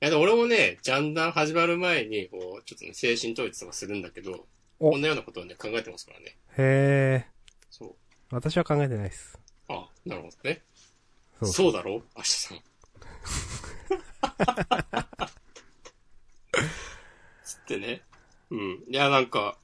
[0.00, 4.46] いや、俺もね、ジャンダン始まる前に、こう、ちょっとね、精神統一とかするんだけど、お
[4.78, 6.36] こんなようなことをね、考えてますからね。
[6.58, 7.26] へえ。
[7.70, 7.94] そう。
[8.30, 9.38] 私は考えてないです。
[9.68, 10.62] あ、なるほどね。
[11.40, 12.58] そうそうだろ明日さん。
[17.44, 18.02] つってね。
[18.50, 18.84] うん。
[18.88, 19.58] いや、なんか、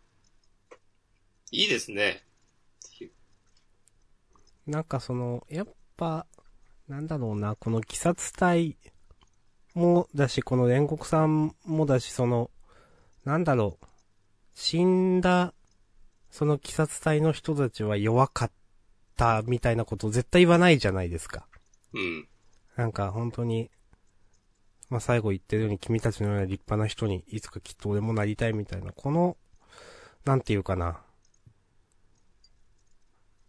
[1.51, 2.25] いいですね。
[4.67, 6.27] なんかその、やっぱ、
[6.87, 8.77] なんだろうな、この鬼殺隊
[9.75, 12.51] もだし、この煉獄さんもだし、その、
[13.25, 13.87] なんだろう、
[14.63, 15.55] 死んだ、
[16.31, 18.51] その鬼殺隊の人たちは弱かっ
[19.17, 21.47] たみたいなことを絶対言わないじゃないですか。
[21.95, 22.29] うん。
[22.77, 23.71] なんか本当に、
[24.91, 29.39] まあ、最後言ってるように君たちのような立派な人にいつかきっと俺もなりたいみたいな、この、
[30.27, 31.01] なんていうかな。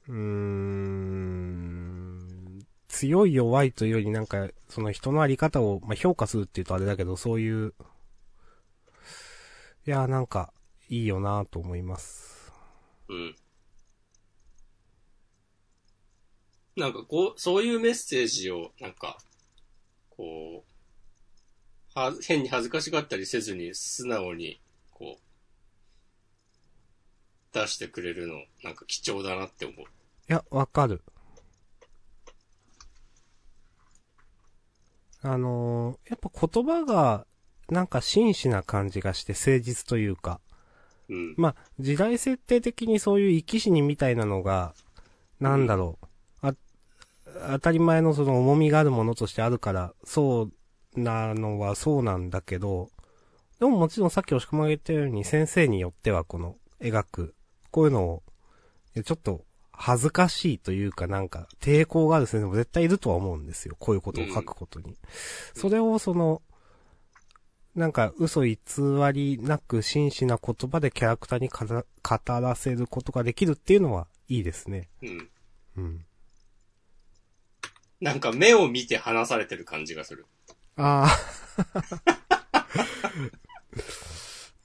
[0.08, 1.36] うーん、
[2.88, 7.74] 強い弱いというよりなんか、その人のあり方を、まあ、評価するって言うとあれだけど、そういう、
[9.86, 10.54] いや、なんか、
[10.92, 12.52] いいよなと思います。
[13.08, 13.36] うん。
[16.76, 19.18] なんかこう、そういうメッセージを、なんか、
[20.10, 20.66] こ
[21.96, 24.60] う、は、変に恥ずかしがったりせずに素直に、
[24.92, 25.22] こう、
[27.54, 29.80] 出してくれるの、なんか貴重だなって思う。
[29.80, 29.84] い
[30.28, 31.02] や、わかる。
[35.22, 37.26] あのーやっぱ言葉が、
[37.70, 40.42] なんか真摯な感じがして誠実というか、
[41.12, 41.34] うん。
[41.38, 44.74] まあ、時代設定的にそういう生き死にみたいなのが、
[45.39, 46.00] なんだろ
[46.41, 46.54] う、あ、
[47.52, 50.50] 当たり前のその重みがあるものとしてあるから、そ
[50.95, 52.89] うなのはそうなんだけど、
[53.60, 57.36] でももちろんさっき押し込まれたように先生によってはこの描く、
[57.69, 58.24] こういうのを、
[59.04, 63.76] ちょっと恥ずかしいというかなんか抵抗がある先生も絶対いるとは思うんですよ。
[63.80, 64.95] こういうことを書くことに。
[65.56, 66.41] それをその、
[67.76, 68.58] なんか嘘偽
[69.14, 71.66] りなく真摯な言葉でキャラクターに語
[72.42, 74.90] らせることができるっていうのはいいですね。
[75.02, 75.30] うん。
[75.78, 76.06] うん。
[78.02, 80.26] なんか目を見て話されてる感じがする。
[80.76, 81.18] ああ。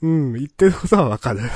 [0.03, 1.41] うん、言ってることはわかる。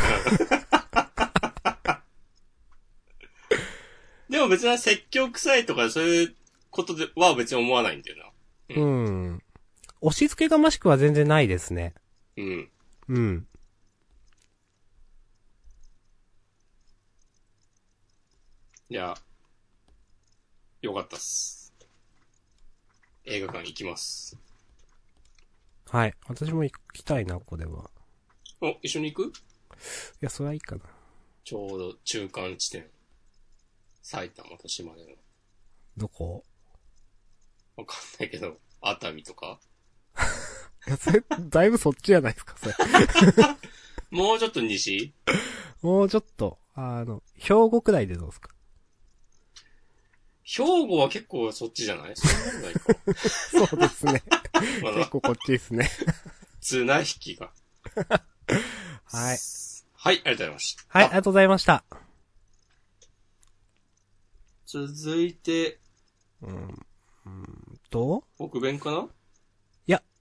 [4.29, 6.35] でも別に説教臭いとかそういう
[6.71, 8.77] ことでは別に思わないんだよな。
[8.77, 9.43] うん。
[10.03, 11.95] 押し付けがましくは全然ないですね。
[12.37, 12.71] うん。
[13.09, 13.47] うん。
[18.89, 19.15] いや、
[20.83, 21.73] よかったっす。
[23.25, 24.37] 映画館行きます。
[25.91, 26.15] はい。
[26.27, 27.91] 私も行きたいな、これは。
[28.61, 29.29] お、一緒に行く？
[29.29, 29.33] い
[30.21, 30.83] や、それはいいかな。
[31.45, 32.87] ちょうど中間地点。
[34.03, 35.11] 埼玉と島根の。
[35.97, 36.43] どこ？
[37.77, 39.61] わかんないけど、熱海とか？
[40.99, 42.75] それ、だいぶそっちじゃないですか、それ。
[44.11, 45.13] もうちょっと西？
[45.83, 48.51] もうちょっと、あの、兵庫くらいでどうですか？
[50.43, 52.17] 兵庫は結構そっちじゃない？
[52.17, 53.23] そんなことないか。
[53.69, 54.23] そうですね。
[54.83, 55.89] まだ結、構こっちですね。
[56.61, 57.53] 綱引きが。
[59.05, 59.39] はい。
[59.95, 60.85] はい、ありがとうございました。
[60.89, 61.85] はい、ありがとうございました。
[64.67, 65.79] 続いて、
[66.43, 66.87] うん。
[67.27, 68.25] うんと？
[68.39, 69.09] 北弁かな？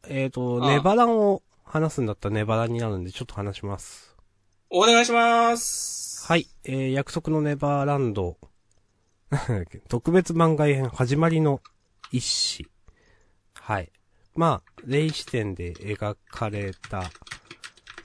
[0.07, 4.15] えっ、と、ああネバランを話すんだったらネバランになるんで、ちょっと話します。
[4.69, 6.25] お願いします。
[6.27, 8.37] はい、えー、約束のネバーランド、
[9.89, 11.61] 特別番外編始まりの
[12.11, 12.67] 一詩。
[13.53, 13.91] はい。
[14.35, 17.11] まあ、霊視点で描かれた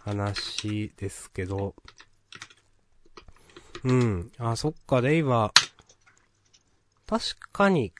[0.01, 1.75] 話ですけど、
[3.85, 4.33] うん。
[4.39, 5.53] あ、そっか、レイは、
[7.07, 7.93] 確かに、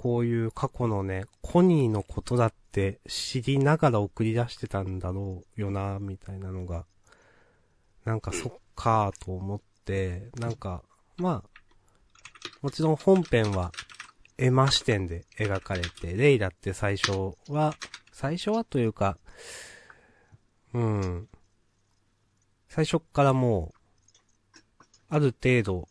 [0.00, 6.86] こういう過去のね、コニーのことだって知りながら送り出してたんだろうよな、みたいなのが、
[8.06, 10.82] なんかそっかーと思って、なんか、
[11.18, 11.50] まあ、
[12.62, 13.72] もちろん本編は
[14.38, 17.74] エマ視点で描かれて、レイラって最初は、
[18.10, 19.18] 最初はというか、
[20.72, 21.28] うん。
[22.70, 24.64] 最初からもう、
[25.10, 25.88] ある程度、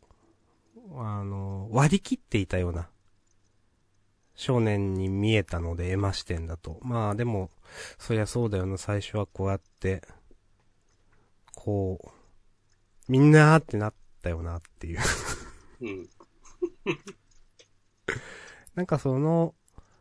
[0.97, 2.89] あの、割り切っていたような、
[4.39, 6.79] 少年に見えたので、エマ視点だと。
[6.81, 7.49] まあでも、
[7.97, 10.01] そりゃそうだよな、最初はこうやって、
[11.55, 14.99] こう、みんなーってなったよなっていう。
[15.81, 16.09] うん。
[18.75, 19.55] なんかその、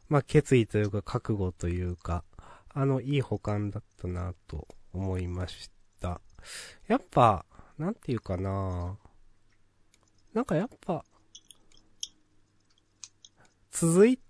[0.09, 2.23] まあ、決意というか覚悟というか、
[2.69, 6.21] あの、いい保管だったなと思いました。
[6.87, 7.45] やっぱ、
[7.77, 8.97] なんていうかな
[10.33, 11.05] なんかやっぱ、
[13.73, 14.21] 続い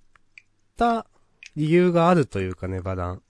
[0.78, 1.06] た
[1.56, 3.22] 理由があるというかね、バラン。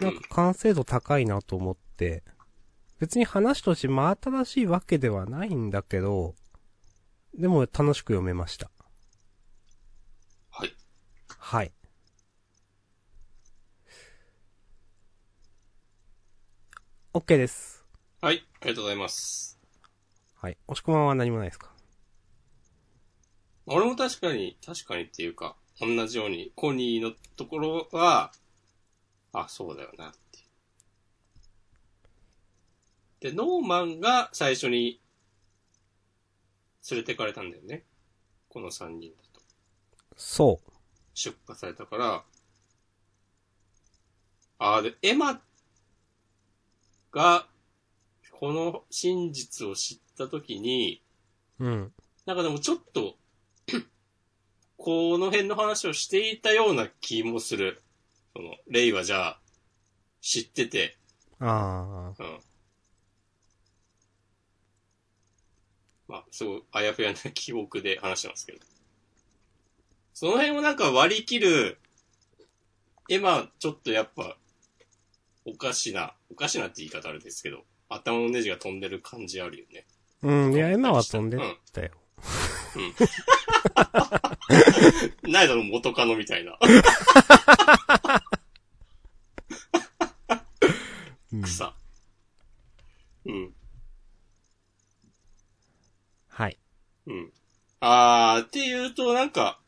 [0.00, 2.22] なんか完成度高いなと思って、
[2.98, 6.34] 別に話として真新しいわけではないんだけど、
[7.38, 8.70] でも楽しく読めました。
[10.50, 10.74] はい。
[11.38, 11.72] はい。
[17.12, 17.84] OK です。
[18.20, 18.46] はい。
[18.60, 19.58] ありがとうございます。
[20.34, 20.58] はい。
[20.68, 21.72] 押し込まんは何もないですか？
[23.66, 28.32] 俺も確かに、確かにっていうか、同じように、コニーのところは、
[29.32, 30.46] あ、そうだよなっていう。
[33.20, 35.00] で、ノーマンが最初に
[36.90, 37.84] 連れてかれたんだよね。
[38.48, 39.40] この3人だと。
[40.16, 40.70] そう。
[41.14, 42.24] 出荷されたから、
[44.58, 45.40] あーで、エマ
[47.12, 47.46] が、
[48.38, 51.02] この真実を知ったときに、
[51.58, 51.92] うん。
[52.24, 53.16] なんかでもちょっと、
[54.76, 57.82] この辺の話をしていたような気もする。
[58.34, 59.40] その、レイはじゃあ、
[60.20, 60.96] 知ってて、
[61.38, 62.22] ああ。
[62.22, 62.38] うん。
[66.08, 68.58] まあ、すごい、あやふやな記憶で話してますけど。
[70.14, 71.78] その辺をなんか割り切る、
[73.08, 74.36] エマ、ちょっとやっぱ、
[75.44, 79.86] おかしな、おかしなって言い方あれですけど、頭のネジが飛んでる感じあるよね。
[80.22, 80.54] うん。
[80.54, 81.40] いや、エマは飛んでっ
[81.72, 81.90] たよ。
[85.22, 86.58] ないだろ、元カノみたいな。
[91.32, 91.74] うん草。
[93.26, 93.52] うん。
[96.28, 96.58] はい。
[97.06, 97.32] うん。
[97.80, 99.60] あー、っていうと、なんか、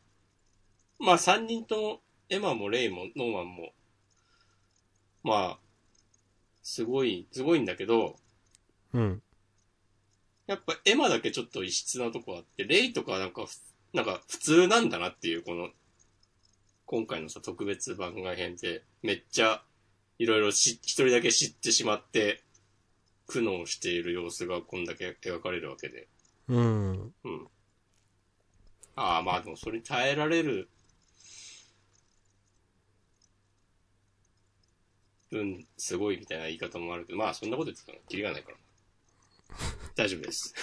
[0.98, 3.72] まあ三人とも、エマもレイもノーマンも、
[5.22, 5.58] まあ、
[6.62, 8.16] すごい、すごいんだけど、
[8.92, 9.22] うん。
[10.48, 13.56] やっぱエマだけちょっと異質なとこあって、レイとかなんかふ、
[13.94, 15.68] なんか普通なんだなっていう、この、
[16.86, 19.62] 今回のさ、特別番外編で、めっちゃ、
[20.18, 22.42] いろいろし、一人だけ知ってしまって、
[23.26, 26.08] 苦悩している様子がこんだけ描かれるわけで。
[26.48, 26.92] うん。
[26.92, 27.46] うん。
[28.96, 30.70] ああ、まあでもそれに耐えられる
[35.30, 38.67] 分、すごいみたいな言い方もあるけど、まあそんなこと言ってたらキリがないからな。
[39.98, 40.54] 大丈夫です。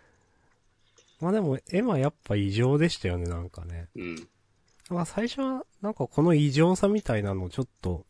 [1.20, 3.90] まあでも、エマやっぱ異常でしたよね、なんかね。
[3.94, 4.28] うん。
[4.88, 8.06] まあ最初は、なんかこの異常さみたいなのちょっと、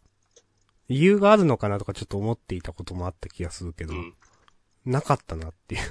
[0.88, 4.14] 理由があるのかなとかちょっと思っていたこともあった気がするけど、うん。
[4.84, 5.82] なかったなっていう。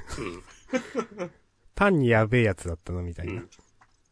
[1.19, 1.31] うん。
[1.75, 3.33] 単にやべえやつだったな、みたいな。
[3.33, 3.49] うん。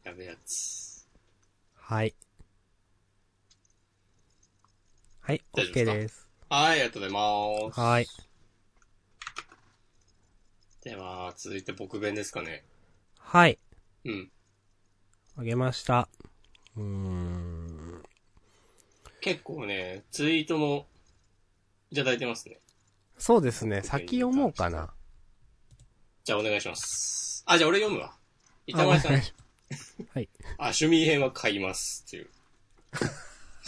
[0.03, 1.07] やべえやつ。
[1.73, 2.13] はい。
[5.21, 5.93] はい、OK か？
[5.93, 6.27] です。
[6.49, 7.79] はい、ありがとうございます。
[7.79, 8.26] はい。
[10.87, 12.63] では、続いて僕弁ですかね。
[13.19, 13.59] はい。
[14.05, 14.31] うん。
[15.35, 16.07] あげました。
[16.77, 18.03] うーん。
[19.19, 20.87] 結構ね、ツイートも
[21.91, 22.59] いただいてますね。
[23.17, 24.93] そうですね、先読もうかな。
[26.23, 27.43] じゃあお願いします。
[27.45, 28.15] あ、じゃあ俺読むわ。
[28.65, 29.19] 板前さんは
[30.21, 30.29] い。
[30.57, 32.29] あ、趣味編は買いますっていう。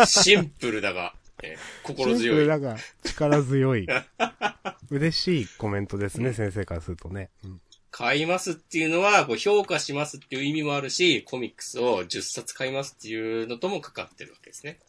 [0.05, 1.13] シンプルだが、
[1.43, 2.37] えー心強い。
[2.37, 3.87] ルだが力強い。
[4.89, 7.29] 嬉しいコメントですね、先生からするとね。
[7.43, 7.61] うん
[7.91, 14.79] 買いますっていうのは、こう評価しますっていう意味もあるし、コミックスを10冊買いますっていうのともかかってるわけですね。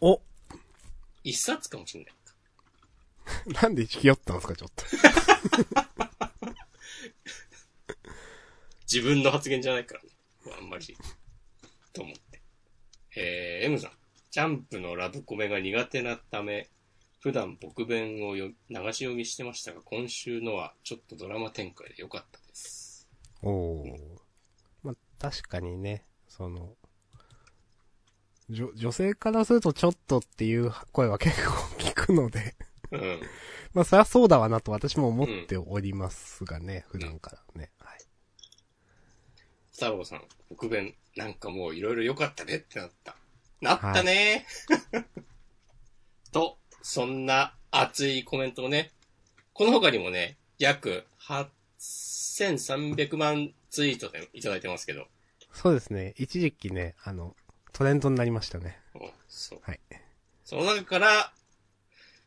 [0.00, 0.20] お
[1.24, 2.14] 1冊かもしれない。
[3.62, 4.84] なんで引き寄ったんですか、ちょっと。
[8.90, 10.08] 自分の発言じゃないからね。
[10.58, 10.96] あんまり。
[11.92, 12.40] と思って。
[13.16, 13.92] えー、M さん。
[14.36, 16.68] ジャンプのラブコメが苦手なため、
[17.20, 23.08] 普段僕弁をよ流し読みしてましたが、今週のはちょっとドラマ展開で良かったです。
[23.40, 23.96] おー。
[24.82, 26.74] まあ、確かにね、その、
[28.50, 32.56] 女、女性からするとちょっとっていう声は結構聞くので、
[32.90, 33.20] うん。
[33.72, 37.70] まあ、そりゃそうだわなと私も思っておりますがね、普段からね。
[37.78, 37.98] はい。
[39.72, 43.16] 太郎さん、僕弁、なんかもういろいろ良かったねってなった。
[43.60, 44.46] なったね
[46.32, 48.92] と、そんな熱いコメントをね、
[49.52, 55.08] この他にもね、約8300万ツイートでいただいてますけど、
[55.52, 56.14] そうですね。
[56.18, 57.34] 一時期ね、あの、
[57.72, 58.78] トレンドになりましたね。
[58.94, 59.60] うんそう。
[59.62, 59.80] はい。
[60.44, 61.32] その中から、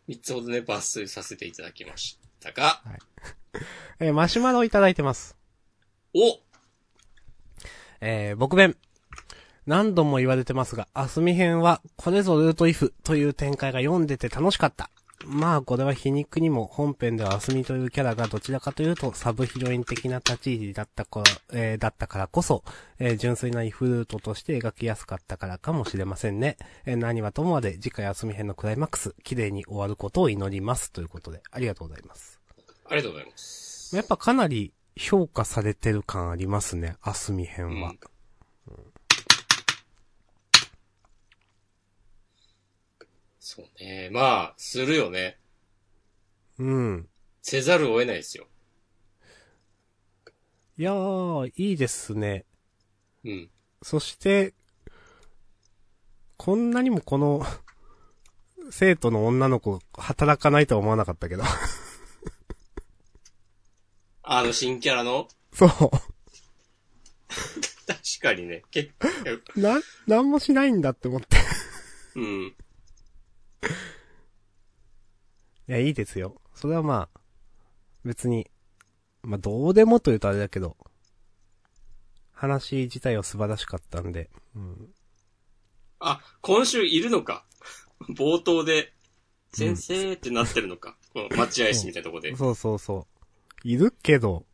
[0.07, 2.81] 3つほどね、抜粋させていただきましたが、
[3.99, 5.37] えーマシュマロをいただいてます。
[6.13, 6.39] お
[8.01, 8.75] えー、僕弁。
[9.69, 14.89] 何度も言われてますが、アスミ編は、これぞルートイフという展開が読んでて楽しかった。
[15.27, 22.63] まあ、これは皮肉にも本編ではアスミというキャラがどちらかというとサブヒロイン的な立ち入りだったから、えーだったからこそ、
[22.97, 26.57] えー純粋なイフルートとして描きやすかったからかもしれませんね。
[26.85, 30.91] えー何はともあれ、次回アスミ編のクライマックス、綺麗に終わることを祈ります。
[30.91, 32.39] ということで、ありがとうございます。
[32.87, 33.95] ありがとうございます。
[33.95, 37.89] やっぱかなり評価されてる感ありますね、アスミ編は。
[37.91, 37.99] うん
[43.51, 44.09] そうね。
[44.11, 45.39] まあ、するよね。
[46.59, 47.09] うん。
[47.41, 48.45] せざるを得ないですよ。
[50.77, 52.45] いやー、いいですね。
[53.25, 53.49] うん。
[53.81, 54.53] そして、
[56.37, 57.43] こんなにもこの、
[58.69, 61.41] 生徒の女の子、働かないとは思わなかったけど。
[64.21, 65.27] あの新キャラの？
[65.53, 65.69] そう。
[67.87, 68.61] 確かにね。
[68.69, 71.37] 結構、な、なんもしないんだって思って。
[72.15, 72.55] うん。
[75.67, 76.41] いや、いいですよ。
[76.53, 77.19] それはまあ、
[78.03, 78.49] 別に、
[79.21, 80.77] まあ、どうでもというとあれだけど、
[82.31, 84.93] 話自体は素晴らしかったんで、うん。
[85.99, 87.45] あ、今週いるのか。
[88.15, 88.93] 冒頭で、
[89.53, 90.95] 先生ってなってるのか。
[91.13, 92.35] この待合室みたいなとこで。
[92.35, 93.07] そうそうそ
[93.63, 93.67] う。
[93.67, 94.45] いるけど、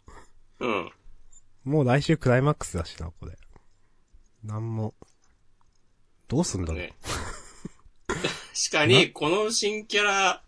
[0.59, 0.91] うん。
[1.63, 3.37] もう来週クライマックスだしな、これ。
[4.43, 4.93] なんも、
[6.27, 6.81] どうすんだろう。
[6.81, 6.93] ね。
[8.55, 10.41] 確かに、この新キャラ、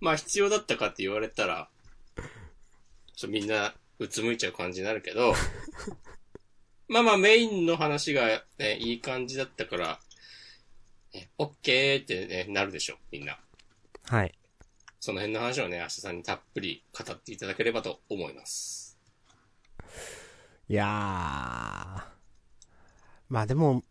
[0.00, 1.68] まあ必要だったかって言われたら、
[2.16, 2.24] ちょっ
[3.20, 5.34] とみんな、うつむいちゃう感じになるけど、
[6.88, 10.00] まあまあメインの話がね、いい感じだったから、
[11.12, 13.38] ねオッケーってね、なるでしょ、みんな。
[14.04, 14.34] はい。
[14.98, 18.98] その辺の話をね、明日さんにたっぷり語っていただければと思います。
[20.70, 20.88] いやー。
[23.28, 23.84] まあでも、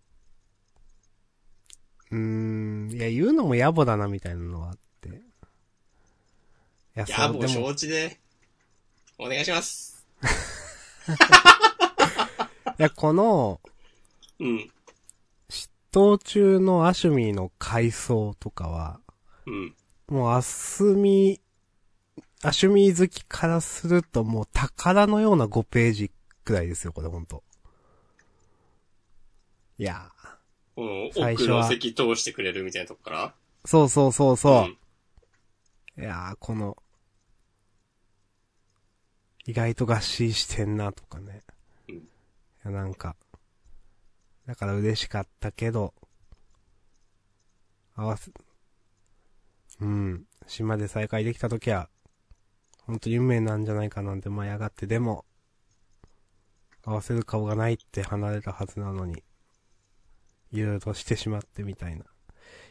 [2.14, 5.10] うーん、いや、言うのも野暮だな、みたいなのはあって。
[5.10, 5.12] い
[6.94, 8.20] や、いや、もうでも、承知で、
[9.18, 10.06] お願いします。
[12.78, 13.60] いや、この、
[14.40, 14.72] うん。
[15.50, 19.00] 嫉妬中のアシュミーの回想とかは、
[19.48, 19.76] うん。
[20.08, 21.42] もうアスミ、
[22.44, 26.12] アシュミー好きからするともう宝のような5ページ
[26.44, 27.44] くらいですよ、これほんと。
[29.80, 30.23] いやこ
[30.82, 33.30] の最初は奥の席通してくれるみたいなとこから？
[33.30, 34.68] ーそうそうそうそ
[35.98, 36.00] う。
[36.00, 36.04] ん。
[36.04, 36.76] いやー、この、
[39.46, 41.42] 意外と合致してんなとかね。
[41.88, 41.96] うん。
[41.96, 42.02] い
[42.66, 43.16] や、なんか、
[44.48, 45.94] だから嬉しかったけど、
[47.96, 48.32] 合わせ、
[49.82, 51.90] うん、島で再会できた時は、
[52.86, 55.26] ほんと夢なんじゃないかなんて舞い上がって、でも、
[56.86, 59.24] 合わせる顔がないって離れたはずなのに、
[60.54, 62.06] いろいろとしてしまってみたいな。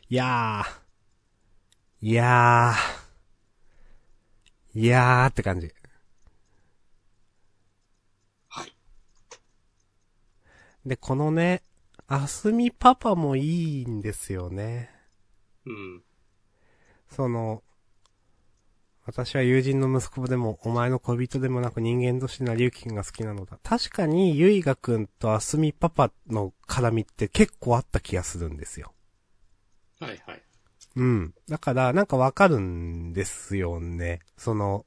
[0.09, 5.71] いやー、いやー、いやーって感じ。
[8.49, 8.73] はい。
[10.87, 11.63] で、このね、
[12.07, 14.91] あすみパパもいいんですよね。
[15.67, 16.03] うん。
[17.11, 17.65] その、
[19.05, 23.59] 私は友人の息子でも、お前の恋人でもなく人間としてなりゆきくんが好きなのだ。
[23.65, 28.93] 確かに、ゆいがくんとあすみパパの絡みって結構あった気がするんですよ。
[29.99, 30.43] はいはい。
[30.97, 31.35] うん。
[31.49, 34.21] だから、なんかわかるんですよね。
[34.37, 34.87] その、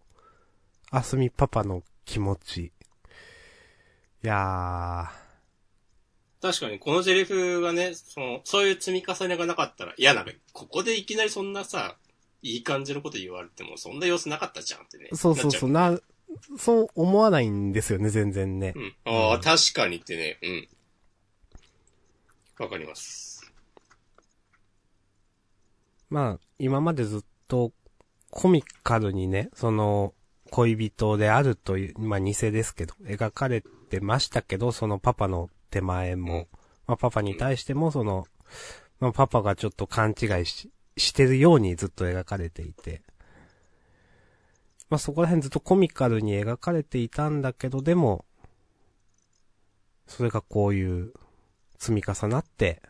[0.91, 2.71] あすみパパの気持ち。
[4.23, 5.11] いや
[6.41, 11.97] 確かにこのセリフがね、その、そういう積み重ねがなかったら、いやなんか、ここでいきなりそんなさ、
[12.45, 15.09] いい感じのこと言われても、そんな様子なかったじゃんってね。
[15.11, 15.99] ー、そうそうそう、な
[16.59, 18.73] そう思わないんですよね、全然ね。
[18.75, 18.79] う。
[18.79, 18.95] うん。
[19.05, 20.67] ああ、確かにってね、うん。
[22.59, 23.51] わかります。
[26.11, 27.71] まあ、今までずっと
[28.29, 30.13] コミカルにね、その、
[30.51, 36.47] 恋人であるという、まあ偽ですけど、描かれてましたけど、そのパパの手前も、
[36.85, 38.27] まあパパに対してもその、
[38.99, 43.01] まあパパがちょっと勘違いし、してるようにずっと描かれていて。
[44.89, 48.25] まあ、そこら辺ずっとコミカルに描かれていたんだけど、でも、
[50.07, 51.13] それがこういう
[51.79, 52.81] 積み重なって、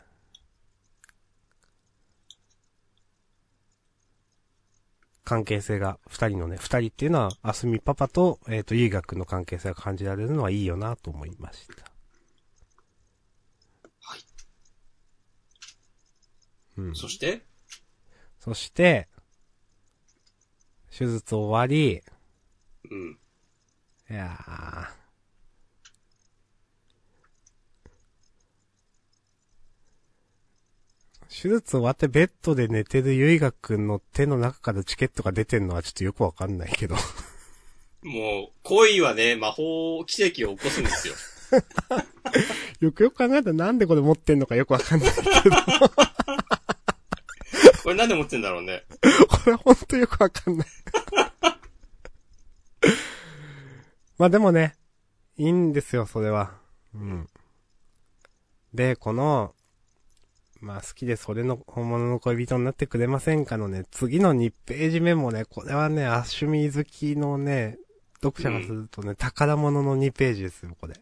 [5.24, 11.84] 関係性が、二人のね、二人っていうのは、あすみパパと、えっ、と、ゆいがくんの関係性が感じられるのはいいよなと思いました。
[14.02, 14.20] はい。
[16.76, 16.94] うん。
[16.94, 17.45] そして、
[18.46, 19.08] そして、
[20.96, 22.00] 手術終わり、
[22.88, 23.18] うん。
[24.08, 24.86] いやー。
[31.28, 36.94] 手術終わってベッドで寝てるゆいがくんの手の中からチケットが出てんのはちょっとよくわかんないけど。
[38.04, 41.14] もう、恋はね、魔法、奇跡を起こすんですよ。
[42.78, 45.56] よくよく考えたらなんでこれ持ってんのかよくわかんないけど。
[47.86, 48.82] これなんで持ってんだろうね。
[49.30, 50.66] これほんとよくわかんない。
[54.18, 54.74] まあでもね、
[55.36, 56.58] いいんですよ、それは。
[56.94, 57.28] うん。
[58.74, 59.54] で、この、
[60.58, 67.78] まあ好きでそれの本物の恋人になってくれませんかのね、次の2ページ目もね、これはね、アッシュミー好きのね、
[68.20, 70.94] 読者がするとね、宝物の2ページですよ、これ。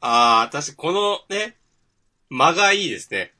[0.00, 1.56] あー、確かこのね、
[2.30, 3.32] 間がいいですね。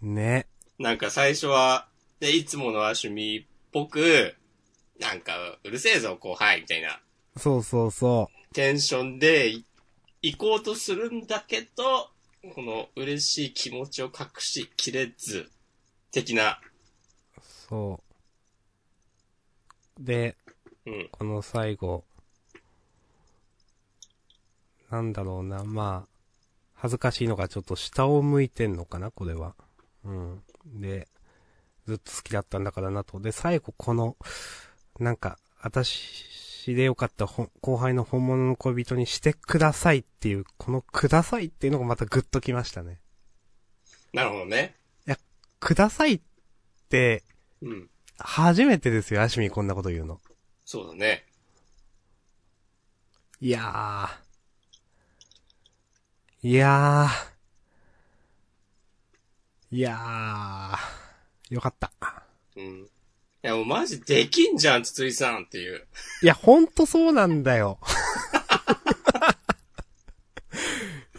[0.00, 0.46] ね。
[0.78, 1.88] なんか最初は、
[2.20, 4.34] で、いつものアシュミっぽく、
[4.98, 7.00] なんか、うるせえぞ、後輩、みたいな
[7.36, 9.64] そうそうそテンションでい
[10.22, 12.10] 行こうとするんだけど、
[12.54, 15.50] この嬉しい気持ちを隠しきれず、
[16.12, 16.60] 的な。
[17.36, 17.40] う。
[17.68, 18.00] そ
[20.00, 20.04] う。
[20.04, 20.36] で、
[20.86, 21.08] うん。
[21.10, 22.04] この最後、
[24.90, 26.08] なんだろうな、まあ、
[26.74, 29.54] 恥ずかしいのがちょっと下を向いてんのかな、これは。
[30.04, 30.42] うん。
[30.66, 31.08] で、
[31.86, 33.20] ずっと好きだったんだからなと。
[33.20, 34.16] で、最後この、
[34.98, 43.00] なんか、私でよかったほ後輩の本物の恋人にしてくださいっていう、このくださいっていうのがまたグッときましたね。
[44.12, 44.76] なるほどね。
[45.64, 46.20] くださいっ
[46.90, 47.22] て、
[47.62, 47.88] うん。
[48.18, 50.20] 初めてですよ、アシミこんなこと言うの。
[50.66, 51.24] そうだね。
[53.40, 56.48] いやー。
[56.48, 57.33] いやー。
[59.74, 61.52] いやー。
[61.52, 61.90] よかった。
[62.54, 62.84] うん。
[62.84, 62.88] い
[63.42, 65.84] や、もうマジできんじゃん、筒井さんっていう。
[66.22, 67.80] いや、ほんとそうなんだよ。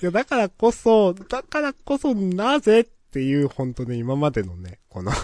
[0.01, 5.11] いや、だからこそ、だからこそ、なぜっていう、ほんとね、今までのね、この。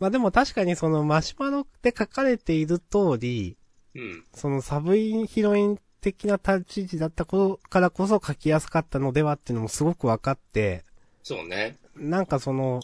[0.00, 3.58] まあでも確かにそのマシュマロで書かれている通り、
[3.94, 4.24] うん。
[4.34, 10.84] そのサブインヒロイン的な立ち位置だったことからこそ書きやすかったのではっていうのもすごく分かって、
[11.22, 11.78] そうね。
[11.96, 12.80] なんかその、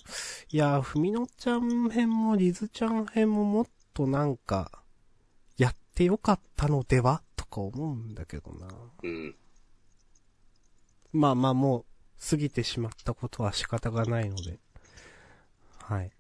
[0.51, 4.83] いや、ふみのちゃん編もリズちゃん編ももっとなんか、
[5.59, 8.69] やってよかったのではとか思うんだけどな。
[9.03, 9.37] うん。
[11.13, 11.85] まあまあもう、
[12.31, 14.59] 過ぎてしまったことは仕方がないので。
[15.83, 16.11] はい。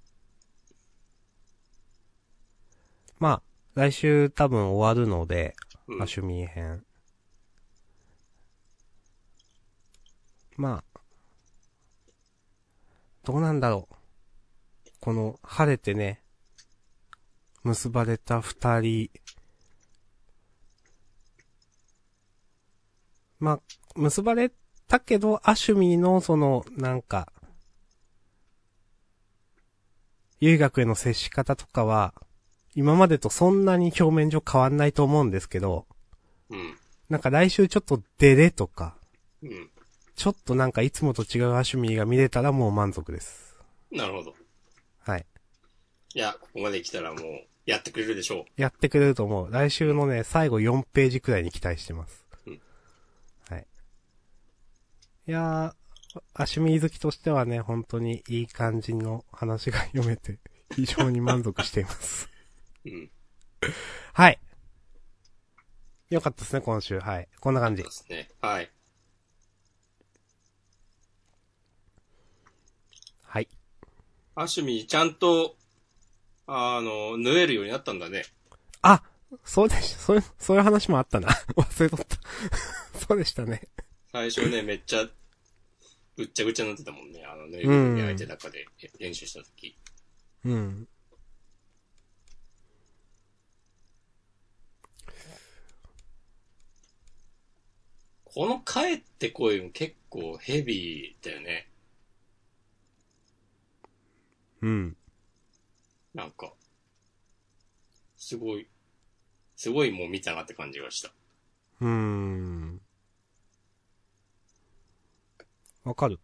[3.18, 3.42] まあ、
[3.74, 5.54] 来週多分終わるので、
[5.88, 6.84] うんアシュミー編。
[10.60, 11.00] まあ、
[13.24, 13.94] どうなんだろう。
[15.00, 16.22] この、晴れてね、
[17.64, 19.10] 結ばれた二人。
[23.38, 23.60] まあ、
[23.96, 24.52] 結ばれ
[24.86, 27.32] たけど、アシュミーのその、なんか、
[30.40, 32.12] 唯学への接し方とかは、
[32.74, 35.86] 今までとそんなに表面上変わんないと思うんですけど、
[36.50, 36.76] うん。
[37.08, 38.98] なんか来週ちょっとデレとか、
[39.42, 39.70] うん。
[40.20, 43.56] ちょっとなんかいつもと違うアシュミーが見れたらもう満足です。
[43.90, 44.34] なるほど。
[44.98, 45.24] はい。
[46.14, 47.22] いや、ここまで来たらもう、
[47.64, 49.50] やってくれるでしょやってくれると思う。
[49.50, 52.26] 来週のね、最後4ページくらいに期待してます。
[52.46, 52.60] うん
[53.48, 53.66] はい。
[55.26, 60.38] いやー、アシュミー好きとしてはね、本当にいい感じの話が読めて、
[60.76, 62.28] 非常に満足しています。
[62.84, 62.90] う。
[62.90, 63.10] うん。
[64.12, 64.38] はい。
[66.10, 66.98] よかったですね、今週。
[66.98, 67.28] はい。
[67.40, 67.96] こんな感じそうで。
[67.96, 68.28] すね。
[68.42, 68.54] はい。
[68.56, 68.70] はい。
[74.34, 75.56] アシュミ、ちゃんと、
[76.46, 78.24] あの、縫えるようになったんだね。
[78.82, 79.02] あ
[79.44, 81.28] そうでし、そういう、そういう話もあったな。
[81.56, 82.16] 忘れとった。
[82.98, 83.68] そうでしたね。
[84.12, 85.08] 最初ね、めっちゃ、
[86.16, 87.24] ぐっちゃぐちゃになってたもんね。
[87.24, 88.66] あの、縫えるうんように相手の中で
[88.98, 89.76] 練習した時。
[90.44, 90.88] うん。
[98.24, 101.69] この帰ってこいも結構ヘビーだよね。
[104.62, 104.96] うん。
[106.14, 106.52] なんか、
[108.16, 108.68] すごい、
[109.56, 111.12] すごいもう見たなって感じがした。
[111.80, 112.80] うーん。
[115.84, 116.20] わかる。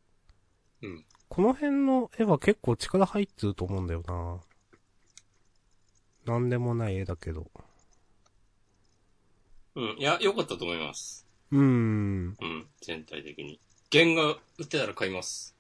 [0.83, 1.05] うん。
[1.29, 4.41] この辺の絵は結構力入ってると思うんだよな。
[6.27, 7.51] なんでもない絵だけど。
[9.75, 9.97] うん。
[9.99, 11.27] いや、良かったと思います。
[11.53, 12.37] うーん。
[12.39, 12.67] うん。
[12.83, 13.61] 全体的に。
[13.91, 15.56] 原画売ってたら買います。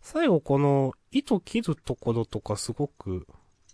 [0.00, 3.26] 最後この糸切るところとかすごく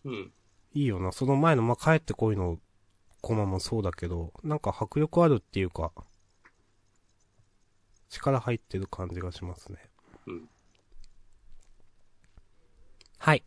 [0.06, 0.32] うん。
[0.72, 1.10] いいよな。
[1.10, 2.58] その前の、まあ、帰ってこいの
[3.20, 5.90] コマもそうだけど、なんか迫力あるっていうか、
[8.08, 9.78] 力入ってる感じがしますね。
[10.26, 10.48] うん。
[13.18, 13.42] はい。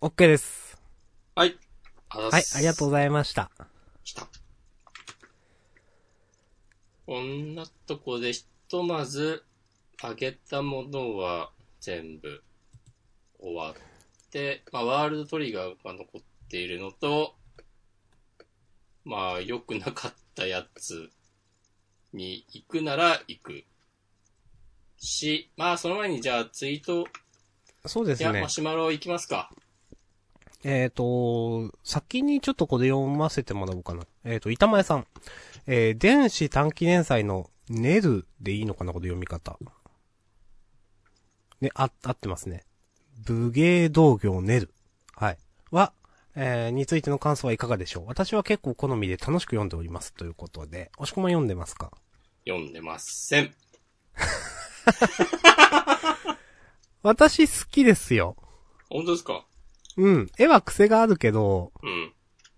[0.00, 0.80] OK です。
[1.34, 1.58] はい。
[2.08, 3.50] はい、ありがとうございました。
[4.04, 4.28] 来た。
[7.06, 9.44] こんなとこでひとまず、
[10.02, 12.42] あげたものは全部
[13.38, 13.74] 終わっ
[14.30, 17.34] て、まあ、ワールドトリガーが残っているのと、
[19.04, 21.10] まあ、良くなかったやつ
[22.14, 23.64] に行くなら行く。
[24.96, 27.06] し、まあ、その前にじゃあツイート、
[27.84, 28.48] そうですねマ。
[28.48, 29.50] シュマロ行きますか。
[30.64, 34.06] えっ、と、先にちょっとこれ読ませてもらおうかな。
[34.24, 35.06] えっ、と、板前さん。
[35.66, 39.58] えー、電子短期連載のネルでいいのかなこれ読み方。
[41.60, 42.64] ね、あ、合ってますね。
[43.24, 44.72] 武芸道業ネル。
[45.14, 45.38] はい。
[45.70, 45.92] は、
[46.34, 48.04] えー、についての感想はいかがでしょう？
[48.06, 50.12] 私は結構好みで楽しく読んでおります。
[50.12, 51.90] ということで、押し込まん読んでますか？
[52.46, 53.54] 読んでません。
[57.02, 58.36] 私好きですよ。
[58.90, 59.46] 本当ですか？
[59.96, 60.30] うん。
[60.38, 62.12] 絵は癖があるけど、うん。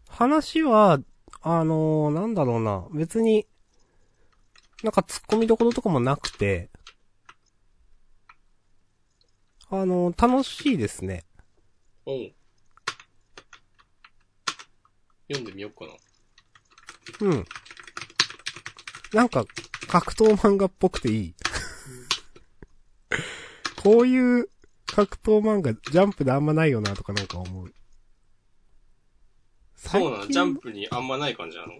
[0.08, 1.00] 話は、
[1.42, 3.46] あのーなんだろうな、別に、
[4.84, 6.68] なんか突っ込みどころとかもなくて、
[9.70, 11.24] あのー楽しいですね。
[12.04, 12.32] おう。
[15.28, 15.92] 読んでみようかな。
[17.28, 17.46] うん。
[19.14, 19.46] なんか、
[19.88, 21.34] 格闘漫画っぽくていい。
[23.82, 24.50] こういう
[24.84, 27.72] 格闘漫画、ジャンプであんまないよなとかなんか思う。
[29.76, 31.72] そうなのジャンプにあんまない感じなの？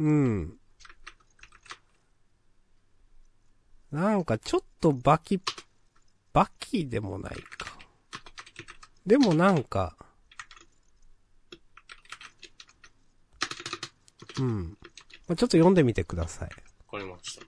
[0.00, 0.58] うん。
[3.90, 5.40] なんかちょっとバキ、
[6.32, 7.78] バキでもないか。
[9.06, 9.96] でもなんか、
[14.38, 14.76] うん。
[15.28, 16.50] まあ、ちょっと読んでみてください。
[16.88, 17.46] わかりました。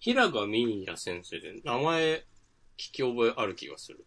[0.00, 2.26] 平賀ミーヤ先生で名前
[2.76, 4.06] 聞き覚えある気がする。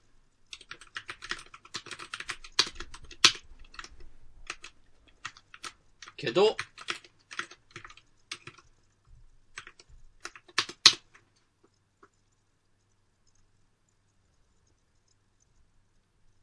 [6.17, 6.57] けど、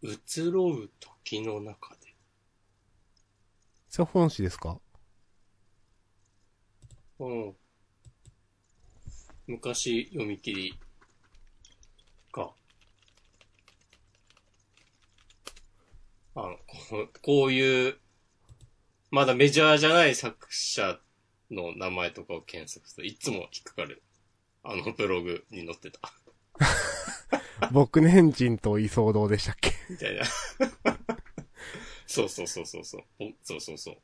[0.04, 2.14] 移ろう時の中で。
[3.88, 4.78] それ本誌ですか？
[7.18, 7.56] うん。
[9.46, 10.78] 昔読み切り
[12.32, 12.52] か。
[16.34, 16.56] あの、
[16.88, 17.98] こうこういう、
[19.10, 20.98] まだメジャーじゃない作者
[21.50, 24.02] の名前とかを検索するといつも引っかかる。
[24.64, 26.00] あのブログに載ってた。
[27.72, 29.72] 僕年人と居候でしたっけ？
[29.90, 30.24] みたいな。
[32.06, 33.02] そうそうそうそうそう。
[33.20, 33.96] おそうそうそう。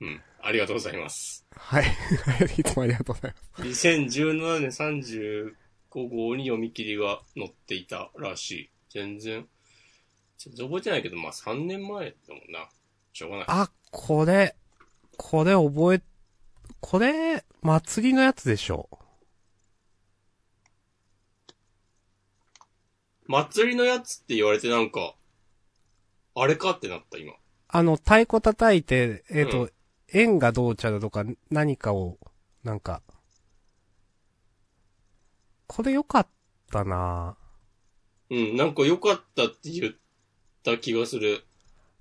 [0.00, 0.20] うん。
[0.40, 1.46] ありがとうございます。
[1.54, 1.84] はい。
[2.58, 3.88] いつもありがとうございます。
[3.88, 8.70] 2017年35号に読み切りが載っていたらしい。
[8.90, 9.48] 全然、
[10.38, 12.68] 全然覚えてないけど、まあ3年前だもんな。
[13.12, 13.46] しょうがない。
[13.48, 14.56] あ、これ、
[15.16, 16.02] これ覚え、
[16.80, 18.88] これ、祭りのやつでしょ。
[23.26, 25.14] 祭りのやつって言われてなんか、
[26.34, 27.34] あれかってなった今。
[27.68, 29.72] あの、太鼓叩いて、えっ、と、う
[30.12, 32.18] 円がどうちゃらとか何かを、
[32.64, 33.02] なんか、
[35.66, 36.26] これ良かっ
[36.70, 37.36] たな
[38.30, 39.94] うん、なんか良かったって言っ
[40.62, 41.44] た気がする。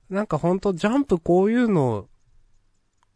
[0.09, 2.07] なんかほんとジャンプこういうの、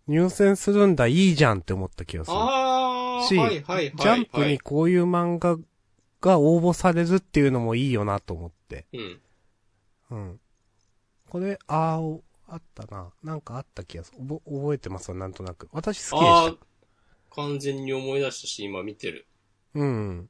[0.08, 2.38] 入選するんだ、いいじゃんって思った気がする。
[2.38, 3.94] あー、しはいはいはい、はい。
[3.98, 5.58] ジャンプにこういう漫画
[6.26, 8.86] が応募されるっていうのもいいよなと思って。
[8.94, 9.22] うん。
[10.12, 10.40] うん。
[11.30, 13.12] これ、あーお、あったな。
[13.24, 14.18] なんかあった気がする。
[14.20, 15.70] おぼ覚えてますわ、なんとなく。
[15.72, 19.28] 私好きであしー、完全に思い出したし、今見てる。
[19.76, 20.30] うん。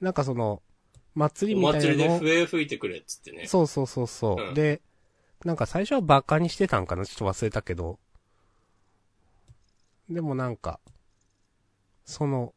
[0.00, 0.62] なんかその、
[1.14, 3.46] 祭りおみたいな祭りで笛吹いてくれっつってね。
[3.46, 4.44] そうそうそうそう。
[4.48, 4.82] うんで、
[5.44, 7.98] なんか最初はバカにしてたんかなちょっと忘れたけど。
[10.10, 10.80] でもなんか、
[12.04, 12.54] その、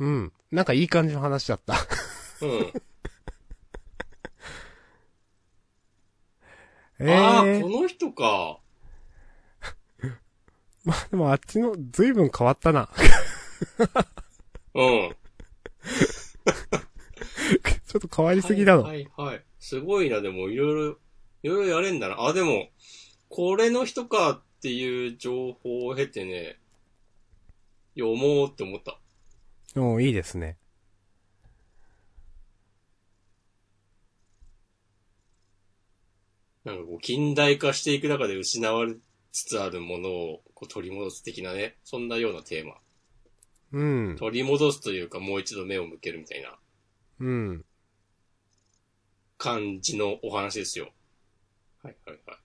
[0.00, 0.32] うん。
[0.50, 1.74] なんかいい感じの話だった。
[2.42, 2.72] うん。
[7.00, 8.58] えああ、えこの人か。
[10.84, 12.88] まあでもあっちの、ずいぶん変わったな。
[14.74, 15.16] うん。
[17.86, 18.84] ちょっと変わりすぎだろ。
[18.84, 19.44] はいはい、はい。
[19.58, 20.98] すごいな、でもいろいろ、
[21.42, 22.22] いろいろやれんだな。
[22.22, 22.70] あ、でも、
[23.28, 26.58] これの人かっていう情報を経てね、
[27.96, 28.99] 読もうって思った。
[29.74, 30.58] もういいですね。
[36.64, 38.94] なんかこう、近代化していく中で失われ
[39.32, 42.76] つつあるものをこう取り戻す的なね、そんなようなテーマ。
[43.72, 44.16] うん。
[44.20, 46.56] 取り戻すというか、もう一度目を向けるみたいな
[47.20, 47.64] うん。
[49.38, 50.92] 感じのお話ですよ。
[51.82, 52.38] はいはいはい。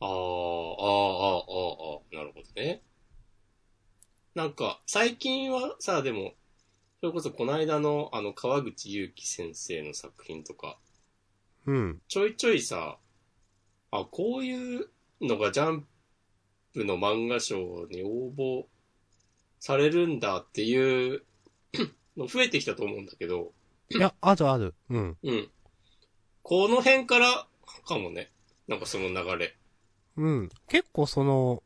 [0.00, 2.82] あー、あー、あー、あー、あー、なるほどね。
[4.40, 6.32] なんか、最近はさ、でも、
[7.00, 10.78] それこそこの間のあの川口祐希先生の作品とか、
[11.66, 12.00] うん。
[12.08, 12.96] ちょいちょいさ、
[13.90, 14.88] あ、こういう
[15.20, 15.86] のがジャン
[16.72, 18.64] プの漫画賞に応募
[19.58, 21.22] されるんだっていう
[22.16, 23.52] の増えてきたと思うんだけど、
[23.90, 24.74] いや、あるある。
[24.88, 25.18] うん。
[25.22, 25.50] うん。
[26.42, 27.46] この辺から
[27.86, 28.30] かもね。
[28.68, 29.54] なんかその流れ。
[30.16, 30.48] うん。
[30.66, 31.62] 結構その、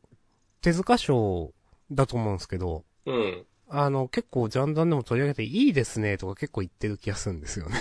[0.59, 1.54] 手塚賞
[1.91, 3.15] だと思うんですけど、うん。
[3.15, 3.45] うん。
[3.69, 7.75] あの、結構ジャンダンでも取り上げていいですねとか結構言ってる気がするんですよね。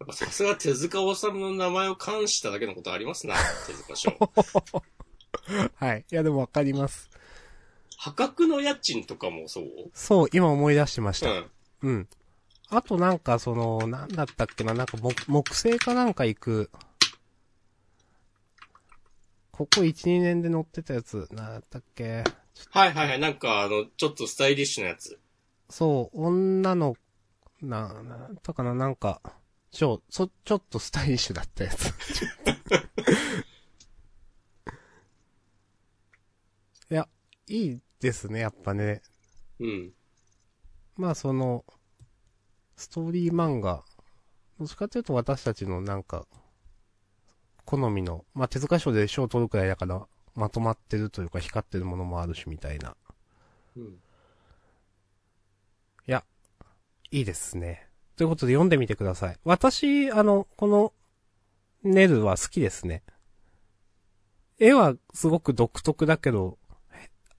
[0.00, 3.34] やっぱさすが手塚治虫の名前を冠しただけのことありますな、
[3.66, 4.10] 手塚賞。
[5.76, 6.04] はい。
[6.10, 7.10] いやでもわかります。
[7.98, 9.64] 破格の家賃とかもそう？
[9.94, 11.30] そう、今思い出してました。
[11.30, 11.50] うん。
[11.82, 12.08] うん。
[12.68, 16.70] あとなんかその、なんだったっけな、なんか木、木星かなんか行く、
[19.56, 22.24] ここ1、2年で乗ってたやつ、なんだったっけ？
[22.70, 23.18] はいはいはい。
[23.18, 25.18] なんかあの、ちょっとスタイリッシュなやつ。
[25.70, 26.94] そう、女の、
[27.62, 29.22] な、なんだったかな、なんか、
[29.70, 31.86] ちょ、そ、ちょっとスタイリッシュだったやつ。
[36.90, 37.08] いや、
[37.46, 39.00] いいですね、やっぱね。
[39.58, 39.94] うん。
[40.96, 41.64] まあその、
[42.76, 43.86] ストーリー漫画、
[44.58, 46.26] どっちかというと私たちのなんか、
[47.66, 52.96] 好みの、まあ手塚賞で賞を取るくらいだから、まとまってるというか光ってるものもあるしみたいな。
[53.76, 53.84] うん。
[53.84, 53.88] い
[56.06, 56.24] や、
[57.10, 57.88] いいですね。
[58.16, 59.36] ということで読んでみてください。
[59.44, 60.92] 私、あの、この、
[61.82, 63.02] ネルは好きですね。
[64.58, 66.58] 絵はすごく独特だけど、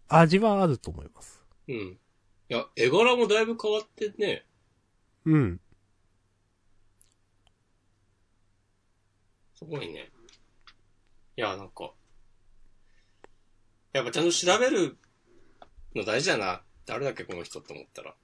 [0.07, 1.43] 味はあると思います。
[1.67, 1.75] うん。
[1.75, 1.99] い
[2.49, 4.45] や、絵柄もだいぶ変わってね。
[5.25, 5.59] うん。
[9.55, 10.09] すごいね。
[11.37, 11.91] いや、なんか。
[13.93, 14.97] やっぱちゃんと調べる
[15.95, 16.61] の大事だな。
[16.87, 18.15] 誰だっけこの人って思ったら。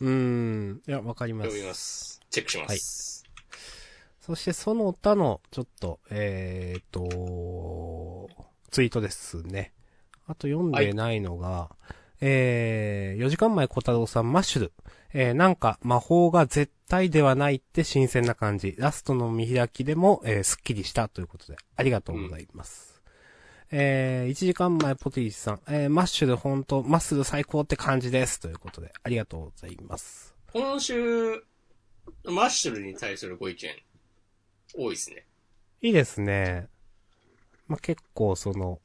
[0.00, 0.82] うーん。
[0.86, 1.50] いや、わかります。
[1.50, 2.20] 読みます。
[2.30, 3.24] チェックします。
[4.22, 8.30] そしてその他の、ちょっと、えーと、
[8.70, 9.74] ツイートですね。
[10.26, 11.68] あと読んでないのが、
[12.22, 14.72] えー、4時間前小太郎さんマッシュル。
[15.14, 18.74] えー、なんか魔法が絶対ではないって新鮮な感じ。
[18.78, 23.02] ラストの見開きでも、えー、スッキリしたということで、ありがとうございます。
[23.70, 28.40] えー、1時間前ポティシさん、えー、マッシュル本当マッスル最高って感じです。
[28.40, 30.34] ということで、ありがとうございます。
[30.52, 31.42] 今週、
[32.24, 33.70] マッシュルに対するご意見、
[34.74, 35.26] 多いですね。
[35.82, 36.68] いいですね。
[37.66, 38.80] まあ、結構その、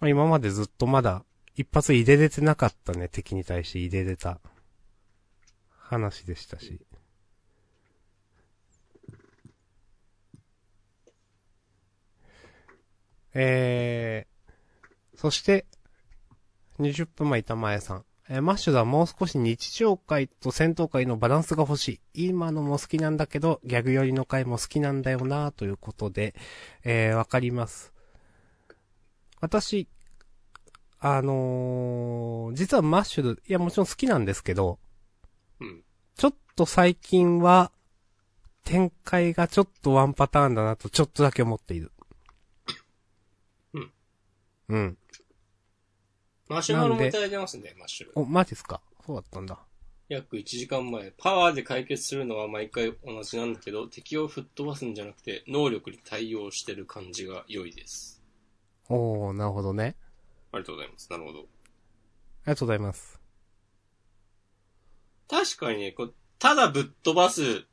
[0.00, 1.24] まあ、今までずっとまだ
[1.56, 4.40] 一発入れれてなかったね、敵に対して入れれた
[5.70, 6.80] 話でしたし。
[13.32, 15.66] えー、そして、
[16.80, 18.04] 20分前板前さん。
[18.28, 22.28] えーマッシュはもう少し日常会と戦闘会のバランスが欲しい。
[22.28, 26.34] 今のも好きなんだけど、ギャグ寄りの回も好きなんだよなということで、
[26.84, 27.92] えー、わかります。
[29.40, 29.88] 私、
[31.00, 34.78] あのー実はマッシュル、いやもちろん好きなんですけど、
[35.60, 35.82] うん。
[36.16, 37.72] ちょっと最近は、
[38.64, 41.92] 展開がちょっとワンパターンだなとちょっとだけ思っている。
[43.72, 43.92] うん。
[44.68, 44.98] うん。
[46.48, 48.12] マシュマロもいただいてますね、マッシュル。
[48.16, 48.82] お、マジっすか？
[49.06, 49.58] そうだったんだ。
[50.08, 51.12] 約1時間前。
[51.16, 58.20] パワーで解決するのは毎回同じなんだけど、敵を吹っ飛ばすんじゃなくて、能力に対応してる感じが良いです。
[58.88, 59.94] おー、なるほどね。
[60.52, 61.10] ありがとうございます。
[61.10, 61.38] なるほど。
[61.38, 61.46] あり
[62.46, 63.20] がとうございます。
[65.28, 67.66] 確かにね、こうただぶっ飛ばす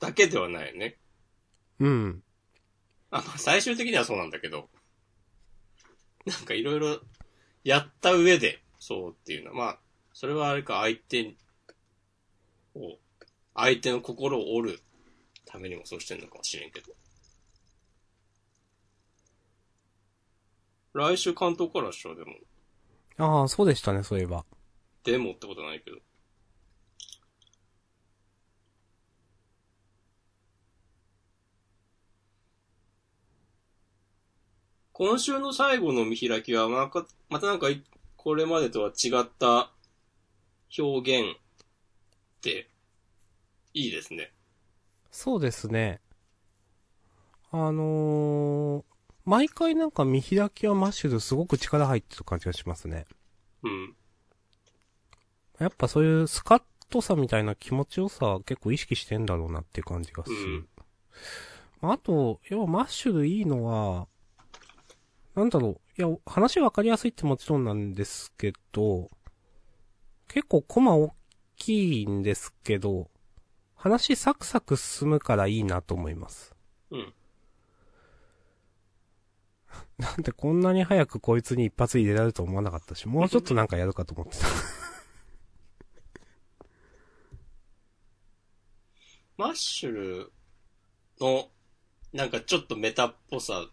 [0.00, 0.96] だけではないよね。
[1.80, 2.22] うん。
[3.10, 4.68] あ、まあ最終的にはそうなんだけど。
[6.26, 7.00] なんかいろいろ
[7.64, 9.78] やった上で、そうっていうのは、まあ、
[10.12, 11.34] それはあれか相手
[12.74, 12.98] を、
[13.54, 14.80] 相手の心を折る
[15.44, 16.92] ためにもそうしてんのかもしれんけど。
[20.94, 22.32] 来週関東からっしょ、でも。
[23.18, 24.44] ああ、そうでしたね、そういえば。
[25.02, 25.98] でもってことはないけど。
[34.92, 37.82] 今週の最後の見開きは、まか、またなんかい、
[38.16, 39.72] これまでとは違った
[40.78, 42.70] 表現って、
[43.74, 44.32] いいですね。
[45.10, 46.00] そうですね。
[47.50, 48.93] あのー、
[49.24, 53.06] 毎回なんか見開きはマッシュルすごく力入ってる感じがしますね。
[53.62, 53.94] うん。
[55.58, 60.68] やっぱそういうスカッとさみたいな気持ちよさは結構意識してんだろうなっていう感じがする。
[61.80, 64.06] あと、要はマッシュルいいのは、
[65.34, 69.10] なんだろう、いや、話わかりやすいってもちろんなんですけど、
[70.28, 71.14] 結構コマ大
[71.56, 73.10] きいんですけど、
[73.74, 76.54] 話サクサク進むからいいなと思います。
[76.90, 77.14] うん。
[79.98, 84.46] なんでこんなに早くこいつに一発入れられると思わなかったし、もうちょっとなんかやるかと思ってた。
[89.36, 90.32] マッシュル
[91.20, 91.50] の、
[92.12, 93.66] なんかちょっとメタっぽさ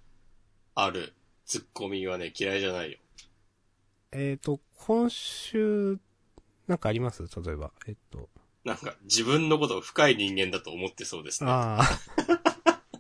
[0.73, 1.13] ある
[1.45, 2.97] ツッコミはね、嫌いじゃないよ。
[4.11, 5.99] えっと、今週、
[6.67, 7.23] なんかあります？
[7.23, 7.71] 例えば。
[7.87, 8.29] えっと。
[8.63, 11.49] なんか自分のことを深い人間だと思ってそうですね。
[11.51, 11.85] ああ。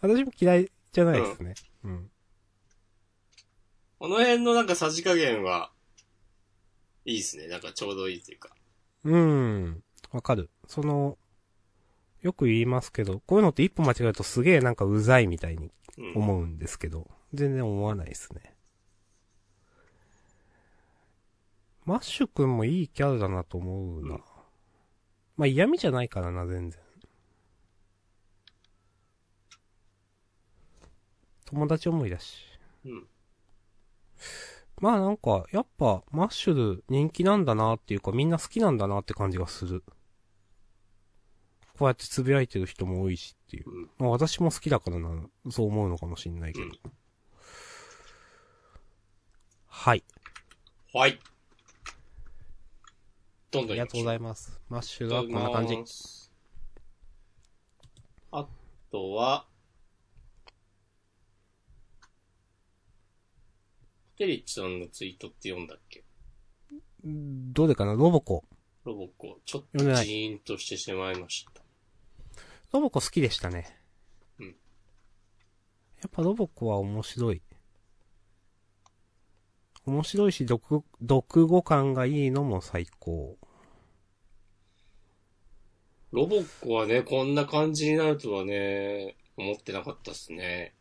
[0.00, 1.54] 私も嫌いじゃないですね。
[1.84, 2.10] うん。
[3.98, 5.70] この辺のなんかさじ加減は、
[7.04, 7.48] いいですね。
[7.48, 8.48] なんかちょうどいいというか。
[9.04, 9.82] うん。
[10.10, 10.48] わかる。
[10.66, 11.18] その、
[12.22, 16.16] よく言いますけど、こういうのって一歩間違えるとすげえなんかうざいみたいにうん。
[16.16, 18.54] 思うんですけど、全然思わないですね。
[21.84, 24.14] マッシュ君もいいキャラだなと思うな。
[24.14, 24.22] うん
[25.36, 26.80] まあ嫌味じゃないからな、全然。
[31.46, 32.36] 友達思いだし。
[32.84, 33.06] うん。
[34.80, 39.82] まあなんか、やっぱ、マッシュル人気なんだなっていうか、みんな好きなんだなって感じがする。
[41.78, 43.70] こうやって呟いてる人も多いしっていう。
[43.70, 43.90] うん。
[43.98, 45.08] まあ私も好きだからな、
[45.50, 46.66] そう思うのかもしんないけど。
[46.66, 46.72] うん
[49.78, 50.02] はい。
[50.94, 51.20] はい。
[53.50, 54.58] どんどんありがとうございいます。
[54.68, 55.08] マッシュ。
[55.08, 55.76] ルはこんな感じ。
[58.32, 58.46] あ
[58.90, 59.46] とは、
[64.16, 66.04] テリッチさんのツイートって読んだっけ？
[67.04, 67.94] どれかな？
[67.94, 68.44] ロボコ。
[68.84, 71.62] ロボコ、ちょっとジーンとしてしまいました。
[72.72, 73.78] ロボコ好きでしたね。
[74.38, 74.52] うんや
[76.08, 77.42] っぱロボコは面白い。
[79.86, 83.38] 面白いし、読、読語感がいいのも最高。
[86.12, 90.74] ロボコはね、こんな感じになるとはね、思ってなかったっすね。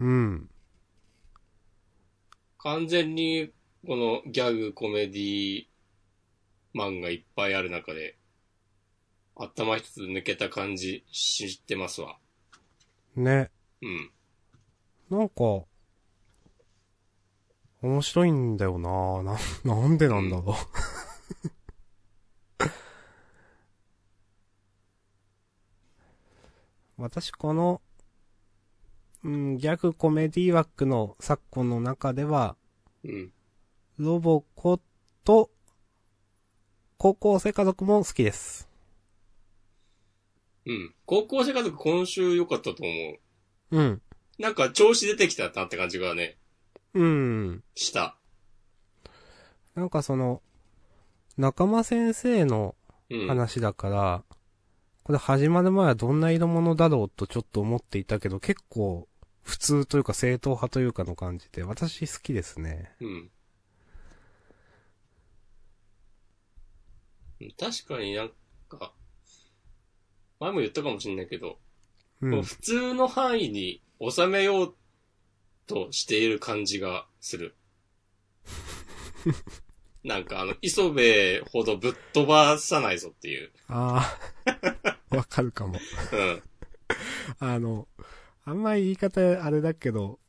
[0.00, 0.50] うん。
[2.58, 3.50] 完全に、
[3.86, 5.66] このギャグ、コメディ
[6.74, 8.16] 漫画いっぱいある中で、
[9.36, 12.18] 頭一つ抜けた感じ知ってますわ。
[13.14, 13.50] ね。
[13.82, 14.10] うん。
[15.10, 15.64] なんか、
[17.82, 20.54] 面白いんだよなな、 なんでなんだろう。
[26.98, 27.80] 私この、
[29.26, 32.54] うん、ギャグコメディ枠の昨今の中では、
[33.04, 33.32] うん。
[33.98, 34.80] ロボコ
[35.24, 35.50] と、
[36.96, 38.68] 高校生家族も好きです。
[40.64, 40.94] うん。
[41.06, 42.92] 高校生家族今週良かったと思
[43.72, 43.76] う。
[43.76, 44.02] うん。
[44.38, 46.38] なんか調子出てきたなって感じがね、
[46.94, 47.64] うん。
[47.74, 48.16] した。
[49.74, 50.40] なんかその、
[51.36, 52.76] 仲間先生の
[53.10, 53.26] うん。
[53.26, 54.24] 話だから、
[55.02, 59.08] これ始まる前はどんな色物だろうとちょっと思っていたけど、結構
[59.46, 62.92] 普通というか正統派というかの感じで、私好きですね。
[63.00, 63.30] うん。
[67.56, 68.30] 確かになん
[68.68, 68.92] か、
[70.40, 71.60] 前も言ったかもしれないけど、
[72.20, 72.42] うん。
[72.42, 74.74] 普通の範囲に収めよう
[75.68, 77.54] としている感じがする。
[80.02, 83.52] なんかあの、磯部ほどぶっ飛ばさないぞっていう。
[83.68, 85.78] ああ、 わかるかも。
[86.12, 86.42] うん。
[87.38, 87.86] あの、
[88.46, 90.20] あんまり言い方あれだけど、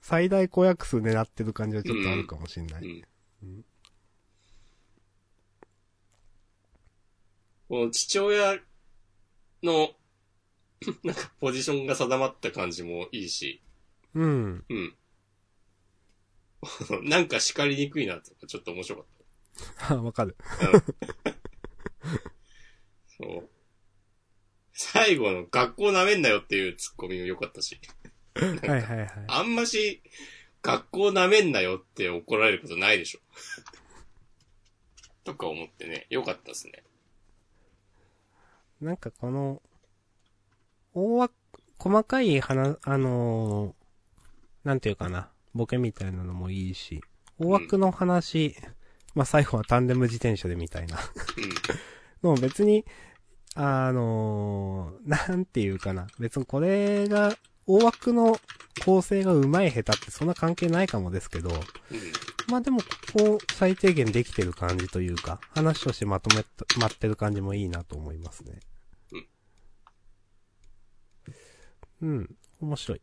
[0.00, 3.04] 最大公約数狙ってる感じはちょっとあるかもしんない。
[3.42, 3.64] うん。
[7.68, 8.58] この父親
[9.62, 9.90] の、
[11.04, 13.62] なんかポジションが定まった感じもいいし、
[14.14, 14.64] うん。
[14.66, 14.96] うん。
[17.04, 20.34] なんか叱りにくいなって、ちょっと面白かっ わかる。
[20.58, 20.68] た。
[20.70, 20.82] うん
[23.06, 23.59] そう。
[24.82, 27.78] 最後の学校舐めんなよっていうツッコミも良かったし。
[28.34, 29.10] はいはいはい。
[29.28, 30.02] あんまし、
[30.62, 33.20] 学校舐めんなよって怒られることないでしょ。
[35.22, 36.82] とか思ってね、良かったですね。
[38.80, 39.60] なんかこの、
[40.94, 41.34] 大枠、
[41.78, 47.02] 細かい話、あのーなんていうかな、ボケみたいなのもいいし、
[47.38, 48.56] 大枠の話、
[49.14, 50.98] まあ、最後はタンデム自転車でみたいな
[52.22, 52.86] のも別に、
[53.54, 57.36] あのーなんていうかな、別にこれが、
[57.66, 58.38] 大枠の
[58.84, 61.50] 構成が上手い下手ってそんな関係ないかもですけど。
[62.48, 68.60] まあでも、ここ最低限できてる感じというか、話としてまとめた、まってる感じもいいなと思いますね。
[72.02, 72.36] うん。
[72.60, 73.02] 面白い。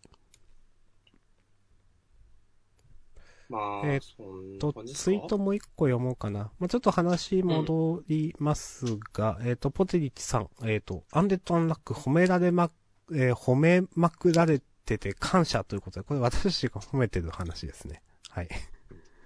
[3.49, 6.51] まあ、えーっと、ツイートもう一個読もうかな。
[6.59, 12.71] まあ、ちょっと話戻りますが、えっ、と、ポテリッチさん、えっ、と、アンデッドアンラック褒められま、
[13.13, 18.01] えー褒めまくられてて感謝ということで、これ私たちが褒めてる話ですね。
[18.29, 18.49] はい。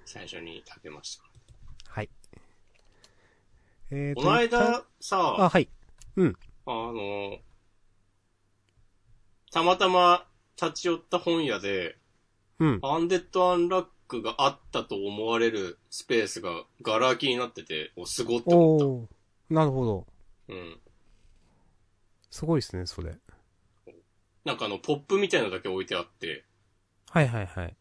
[0.05, 1.23] 最初に食べました。
[1.87, 2.09] はい。
[3.89, 5.67] えーとこの間あ、さ、はい。
[6.15, 6.35] うん。
[6.67, 7.39] あの、
[9.51, 10.25] たまたま
[10.61, 11.97] 立ち寄った本屋で、
[12.59, 12.79] うん。
[12.83, 19.53] アンデッドアンラックがあったと思われるスペースがガラ空きになってて、お、すごって思っおー。
[19.53, 20.07] なるほど。
[20.47, 20.53] た。
[20.53, 20.79] うん。
[22.29, 23.15] すごいですね、それ。
[24.43, 26.43] なんかあの、ポップみたいなのだけ置いてあって、
[27.09, 27.75] はいはいはい。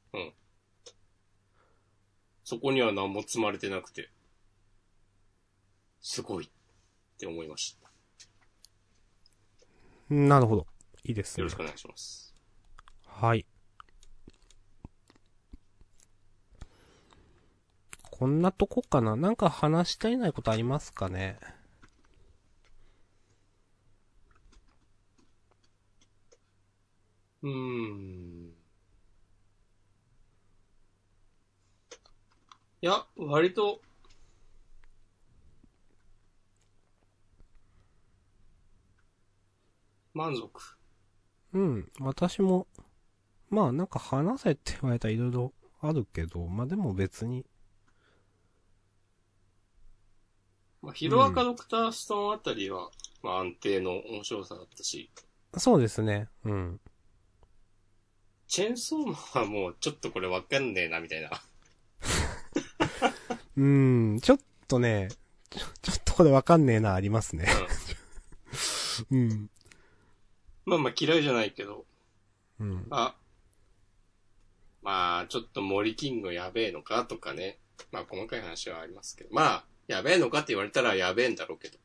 [2.44, 4.10] そこには何も積まれてなくて、
[6.00, 6.48] すごいっ
[7.18, 7.90] て思いました。
[10.14, 10.66] なるほど。
[11.04, 11.56] いいですねよろし。
[11.56, 12.34] くお願いします。
[13.04, 13.46] はい。
[18.20, 19.16] こんなとこかな？
[19.16, 21.38] なんか話したいないことありますかね？
[27.42, 28.50] うーん。
[32.82, 33.80] いや、割と、
[40.12, 40.76] 満足。
[41.54, 41.90] うん。
[42.00, 42.66] 私も、
[43.48, 47.46] まあなんか話せって言われたらいろいろあるけど、まあでも別に、
[50.82, 52.90] まあ、ヒロアカドクターストーンあたりは、
[53.22, 55.10] まあ安定の面白さだったし、
[55.56, 56.28] そうですね。
[56.44, 56.80] うん。
[58.46, 61.30] チェーンソーマンはもうちょっとこれわかんねえな、みたいな。
[63.56, 65.08] うーん、ちょっとね、
[65.50, 67.46] ちょちょっとこれわかんねえな、ありますね。
[69.10, 69.50] うん。
[70.64, 71.84] まあまあ嫌いじゃないけど、
[72.60, 72.86] うん。
[72.90, 73.16] あ、
[74.82, 77.58] まあちょっと森キングやべえのかとかね。
[77.92, 81.76] まあ細かい話はありますけど、まあ、やべえのかって言われたらやべえんだろうけど。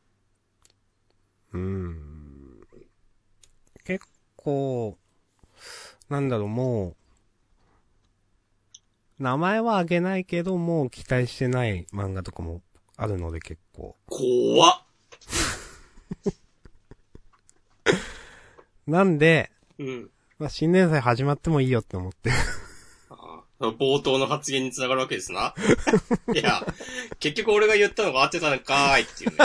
[1.53, 2.61] うーん。
[3.83, 4.95] 結構、
[6.07, 6.95] なんだろう、も
[9.19, 12.61] う、名前はあげないけど、もう期待してない漫画とかも
[12.95, 13.95] あるので結構。
[14.05, 14.81] 怖っ
[18.85, 19.49] なんで、
[19.79, 20.11] うん。
[20.37, 22.29] まあ、新年祭始まってもいいよって思って。
[23.59, 25.53] 冒頭の発言につながるわけですな。
[26.33, 26.65] いや、
[27.19, 29.37] 結局俺が言ったのが合ってたのかーいっていうね。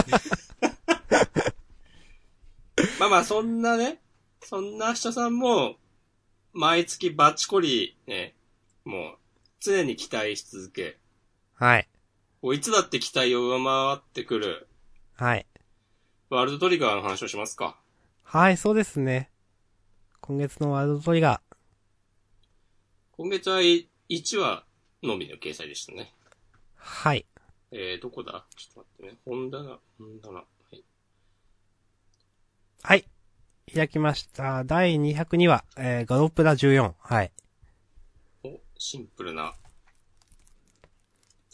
[2.98, 4.00] まあまあ、そんなね、
[4.42, 5.76] そんな明日さんも、
[6.52, 8.34] 毎月バチコリ、ね、
[8.84, 9.18] もう、
[9.60, 10.98] 常に期待し続け、
[11.54, 11.88] はい。
[12.54, 14.66] いつだって期待を上回ってくる、
[15.14, 15.46] はい。
[16.30, 17.78] ワールドトリガーの話をしますか。
[18.22, 19.30] はい、そうですね。
[20.20, 21.40] 今月のワールドトリガ
[23.12, 23.60] 今月は
[24.10, 24.64] 1話
[25.04, 26.12] のみの掲載でしたね。
[26.26, 26.30] ー。
[26.76, 27.24] はい。
[27.70, 28.44] えー、どこだ？
[28.56, 29.18] ちょっと待ってね。
[29.24, 30.38] 本棚、本棚。
[30.38, 30.84] はい。
[32.82, 33.04] はい。
[33.72, 34.64] 開きました。
[34.64, 36.92] 第202話、えー、ガロプラ14。
[36.98, 37.30] はい。
[38.42, 39.54] お、シンプルな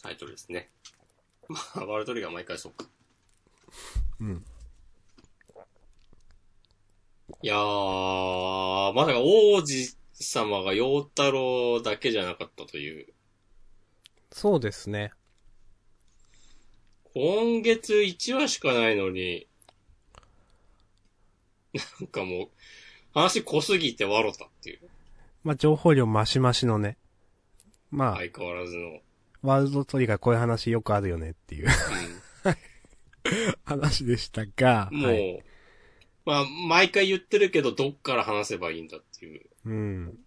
[0.01, 0.71] タイトルですね。
[1.47, 2.87] まあ、ワールドトリガー毎回そうか。
[4.19, 4.43] うん。
[7.43, 13.07] いやー、まさか王子様が陽太郎だけじゃなかったという。
[14.31, 15.11] そうですね。
[17.13, 19.47] 今月1話しかないのに、
[22.01, 22.49] なんかもう、
[23.13, 24.79] 話濃すぎて笑ったっていう。
[25.43, 26.97] まあ、情報量マシマシのね。
[27.89, 28.99] まあ、相変わらずの。
[29.41, 31.67] ワールドトリガーこういう話よくあるよねっていう。
[32.45, 32.55] うん。
[33.65, 35.43] 話でしたが、もう、はい
[36.27, 39.45] まあ、毎回言ってるけど、どっから話せばいいんだっていう。
[39.67, 40.17] うん。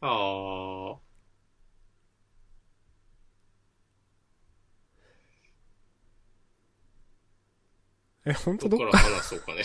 [0.00, 0.98] ああ。
[8.26, 8.68] え、本当？
[8.68, 9.62] どっかどっから話そうかね。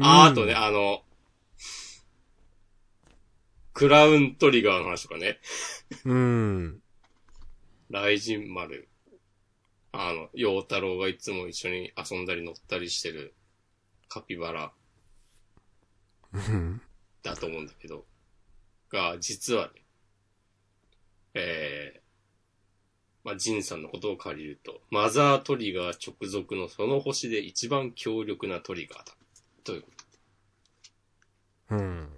[0.00, 1.04] あ、あとね、あの、
[3.72, 5.38] クラウントリガーの話とかね。
[6.04, 6.82] うん。
[7.90, 8.88] 雷神丸。
[9.92, 13.34] あの、陽太郎がいつも一緒に遊んだり乗ったりしてる
[14.08, 14.81] カピバラうん。
[17.22, 17.66] だと思うん。
[17.66, 18.04] だけど、
[18.90, 19.82] が、実はね、
[21.34, 22.00] えー、
[23.24, 23.82] まあ、ジンさん。
[23.82, 29.14] のことを借りると、マザートリガー直属のその星で一番強力なトリガーだ。
[29.64, 29.90] というこ
[31.68, 31.76] と。
[31.76, 32.08] うん。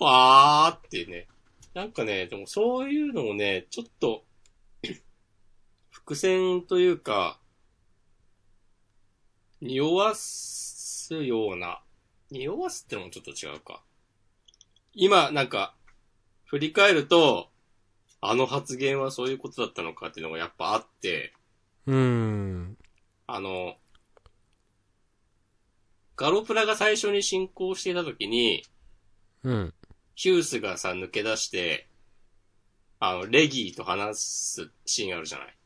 [0.00, 1.26] わーってね。
[1.74, 1.92] なん。
[1.92, 4.24] かね、でもそういうのもね、ちょっと、
[5.90, 7.40] 伏線というか、
[9.60, 10.77] 匂わす
[11.08, 11.80] すような、
[12.30, 13.82] 匂わすってのもちょっと違うか。
[14.92, 15.74] 今、なんか、
[16.44, 17.48] 振り返ると、
[18.20, 21.32] あの発言はそういうことだったのかっていうのがやっぱあって、
[21.86, 22.76] うん。
[23.26, 23.76] あの、
[26.16, 28.64] ガロプラが最初に進行していた時に、
[29.44, 29.74] うん。
[30.14, 31.88] ヒュースがさ、抜け出して、
[33.00, 35.56] あの、レギーと話すシーンあるじゃない、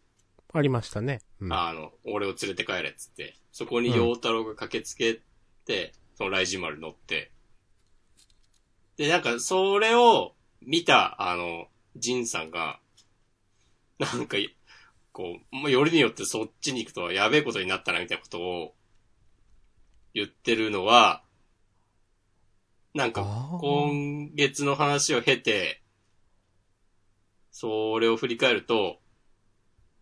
[0.53, 1.21] ありましたね。
[1.41, 1.53] うん。
[1.53, 3.35] あの、俺を連れて帰れっつって。
[3.51, 5.32] そこに陽太郎が駆けつけて、
[6.17, 7.31] そのライジン丸乗って。
[8.97, 12.79] で、なんか、それを見た、あの、ジンさんが、
[13.99, 14.37] なんか、
[15.13, 18.75] こう、もうよりによってそっちに行くとやべえことになったな、みたいなことを
[20.15, 21.23] 言ってるのは、
[22.95, 23.23] なんか、
[23.61, 25.83] 今月の話を経て、
[27.51, 29.01] それを振り返ると、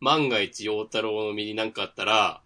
[0.00, 2.42] 万が一陽太郎の身に何かあったら、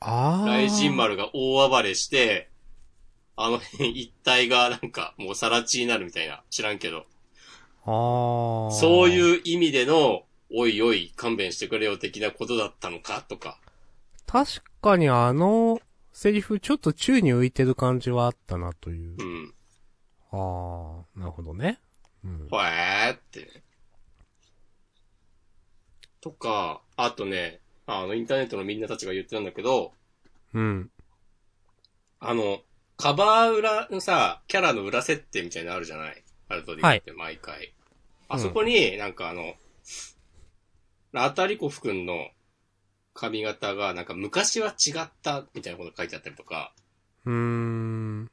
[0.00, 0.44] ああ。
[0.44, 2.50] 雷神丸が大暴れして、
[3.36, 7.06] あの辺一帯がなんかもう更地になるみたいな、知らんけど。
[7.84, 8.72] ああ。
[8.72, 10.24] そういう意味での、
[10.54, 13.58] おいおい勘弁してくれよ的なことだったのかとか。
[14.26, 15.80] 確かにあの、
[16.12, 19.22] セリフちょっと宙に浮いてる感じはあったなというう。
[19.22, 19.54] ん。
[20.32, 21.80] ああ、なるほどね。
[22.24, 22.48] うん。
[22.50, 23.62] ほえーって。
[26.20, 29.92] とか、あとね、あの、インターネットのみんなたちが言ってたんだけど、
[30.54, 30.90] うん。
[32.20, 32.60] あの、
[32.96, 36.22] カバー裏のさ、キャラの裏設定みたいなのあるじゃない？
[36.48, 37.74] アルトリックって毎回。
[38.28, 39.54] あそこに、なんかあの、
[41.12, 42.28] ラタリコフ君の
[43.14, 46.72] 髪型が、なんか昔は違ったみたいなこと書いてあったりとか、
[47.24, 48.30] うーん。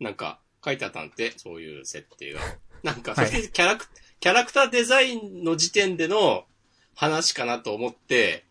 [0.00, 2.40] なんか書いてあったんで、そういう設定が。
[2.82, 3.86] なんか、はいそキャラク、
[4.20, 6.46] キャラクターデザインの時点での
[6.94, 8.45] 話かなと思って、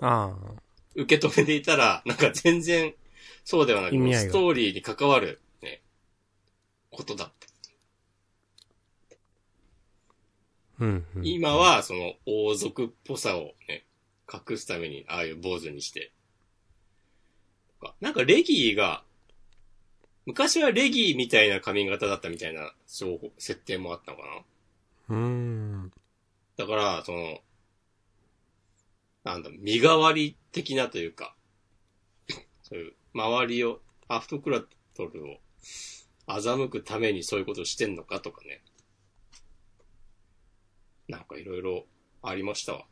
[0.00, 0.36] あ
[0.94, 2.94] 受け止めていたら、 なんか全然、
[3.44, 5.82] そうではなく意味合いがストーリーに関わる、ね、
[6.90, 7.46] ことだった。
[10.80, 10.84] あ。
[10.84, 11.26] うん、うん。
[11.26, 13.84] 今は、その、王族っぽさをね、
[14.32, 16.12] 隠すために、ああいう坊主にして。
[17.80, 19.04] とかなんか、レギーが、
[20.26, 24.26] 昔はレギーみたいな髪型だったみたいな、そう、設定もあったのか
[25.08, 25.24] なうー
[25.86, 25.92] ん。
[26.56, 27.40] だから、その、
[29.24, 31.36] なんだ、身代わり的なというか、
[32.62, 34.64] そういう、周りを、アフトクラ
[34.94, 35.40] トルを、
[36.26, 38.62] 欺くためにそういうことをしてんのかとかね。
[41.08, 41.86] なんかいろいろ
[42.22, 42.86] ありましたわ。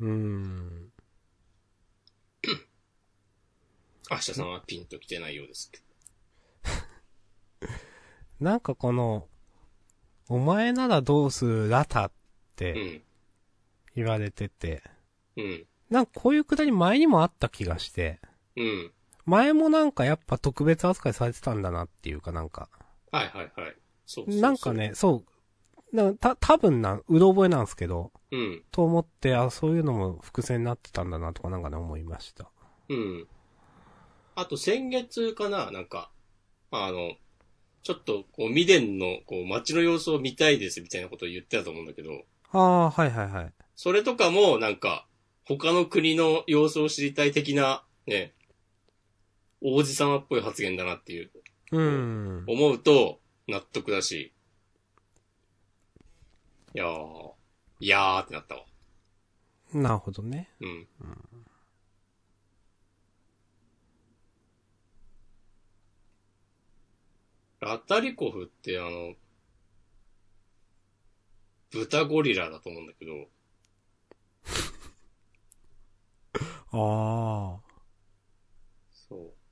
[0.00, 0.92] うーん。
[4.10, 5.80] 明日さんはピンと来てないようですけ
[8.40, 9.28] なんかこの、
[10.28, 12.12] お前ならどうするラタっ
[12.56, 13.02] てん。
[13.94, 14.82] 言われてて、
[15.36, 15.66] うん。
[15.90, 18.20] なんかこういうくだり前にもあった気がして、
[18.56, 18.92] うん。
[19.24, 22.68] 前もなんかやっぱ特別扱いされてたんだなっていうかなんか、
[23.10, 23.76] はいはいはい。
[24.06, 24.72] そうなんか。
[24.72, 25.24] ね、そ
[25.92, 28.64] う、なんかた、多分な、うろ覚えなんですけど、うん。
[28.70, 32.50] と思って、あ、そういうのも伏線になってたんだなとかなんかね思いました。
[32.88, 33.28] うん。
[34.34, 36.10] あと先月かななんか、
[36.70, 37.12] あの、
[37.82, 43.52] ちょっと、こう、ミデンの、こう、街の様子を見たいですみたいなことを言ってたと思うんだけど、ああ、はいはいはい。
[43.74, 45.06] それとかも、なんか、
[45.44, 48.32] 他の国の様子を知りたい的な、ね、
[49.60, 51.30] 王子様っぽい発言だなっていう、
[51.72, 52.44] うーん。
[52.46, 54.32] 思うと、納得だし、
[56.74, 57.32] いやー、
[57.80, 58.64] いやーってなったわ。
[59.74, 60.50] なるほどね。
[60.60, 60.88] うん。
[67.60, 69.14] ラタリコフってあの、
[71.70, 73.28] 豚ゴリラだと思うんだけど、
[76.72, 77.60] ああ。
[78.90, 79.42] そう。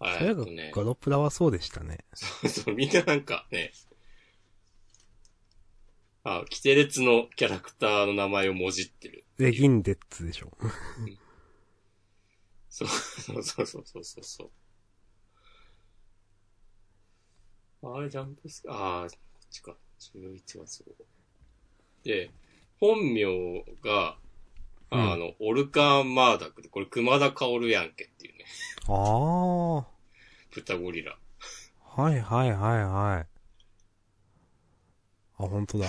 [0.00, 1.98] それね、ガロプラはそうでしたね。
[2.48, 3.72] そう、みんななんかね、
[6.22, 9.24] あ、キテレツのキャラクターの名前をもじってる。
[9.38, 10.50] レギンデッツでしょ。
[12.68, 14.50] そう、そうそうそうそうそうそ
[17.82, 17.96] う。
[17.96, 19.76] あれ、ジャンプス、ああ、こっちか。
[19.98, 20.92] 11月号。
[22.04, 22.30] で、
[22.80, 23.24] 本名
[23.84, 24.16] が、
[24.90, 28.44] あの、オルカン・マーダックで、これ熊田薫やんけっていうね。
[28.88, 29.74] ああ。
[29.76, 29.86] は
[30.50, 31.12] 豚ゴリラ。
[31.12, 31.16] い
[31.98, 33.26] はいはいはい。
[35.38, 35.88] あ、本当だ。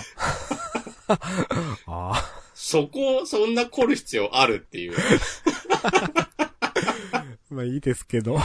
[1.86, 2.14] ああ。
[2.54, 4.92] そこ、そんな凝る必要あるっていう。
[7.50, 8.34] まあいいですけど。
[8.34, 8.38] うん。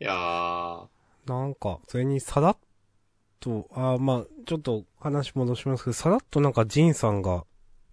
[0.00, 0.88] いやー、
[1.26, 2.56] なんか、それにさらっ
[3.42, 7.44] と、あーまあちょっと話戻しますけど、さらっとなんかジンさんが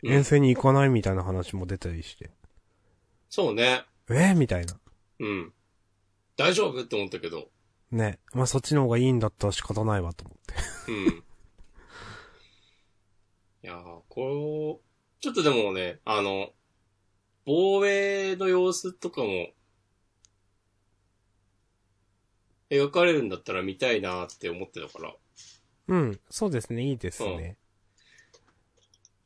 [0.03, 2.31] うん遠征に行かないみたいな話も出たりして。
[3.29, 3.83] そうね。
[4.09, 4.79] えー、みたいな。
[5.19, 5.53] うん。
[6.37, 7.49] 大丈夫って思ったけど。
[7.91, 8.19] ね。
[8.33, 10.37] まあそっちの方がいいんだったら仕方ないわと思っ
[10.85, 10.91] て。
[10.91, 11.23] うん。
[13.61, 14.85] いやー、こう、
[15.21, 16.53] ちょっとでもね、あの、
[17.45, 19.49] 防衛の様子とかも、
[22.69, 25.15] 描かれるんだったら見たいなって思ってたから。
[25.89, 27.57] うん、そうですね、いいですね。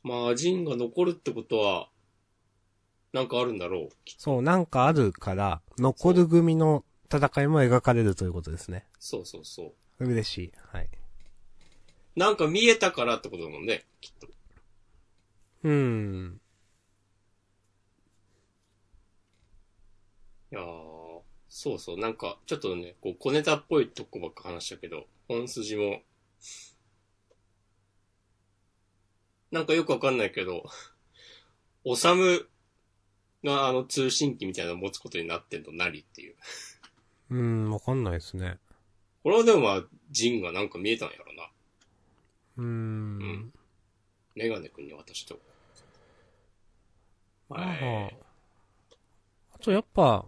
[0.02, 1.90] まあ、ジンが残るってことは、
[3.12, 3.96] なんかあるんだろう。
[4.18, 8.86] そう、なんかあるから、残る組の戦いも描かれるということですね。
[8.98, 10.54] そうそうそ嬉しい。
[10.72, 10.86] はい。
[10.86, 12.20] う。
[12.20, 14.28] なんか見えたからってことだもんね、きっと。
[15.64, 16.40] うーん。
[20.54, 26.02] いやー、そうそう、なんか、ちょっとね、こう、小ネタっぽいとこばっか話したけど、本筋も、
[29.54, 30.66] なんかよくわかんないけど、
[31.86, 32.48] おさむ
[33.44, 36.36] があの通信機みたいなの持つことになってんの何っていう。
[37.30, 38.58] うーん、わかんないですね。
[39.22, 41.50] これはでもまあ、ジンがなんか見えたんやろな。
[42.58, 43.20] うーん。
[43.20, 43.54] ん
[44.34, 45.44] メガネ君に渡しておこ
[47.52, 47.54] う。
[47.54, 48.18] あはい。
[49.54, 50.26] あとやっぱ、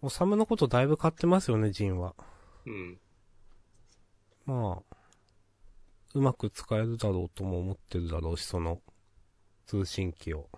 [0.00, 2.14] おさむのことだいぶ買ってますよね、ジンは。
[2.64, 2.98] うん。
[4.46, 4.95] まあ、
[6.16, 8.80] うまく使えるだろうとも思ってるだろうし、その、
[9.66, 10.48] 通信機を。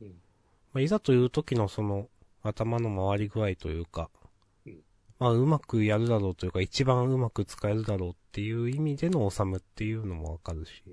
[0.00, 0.08] うん
[0.72, 2.08] まあ、いざという時のその、
[2.42, 4.08] 頭の回り具合というか、
[4.64, 4.78] うん
[5.18, 10.84] まあ、うまくやるだろうというか、一番うまく使えるだろうっていう意味でのおさむっていうのもわかるし。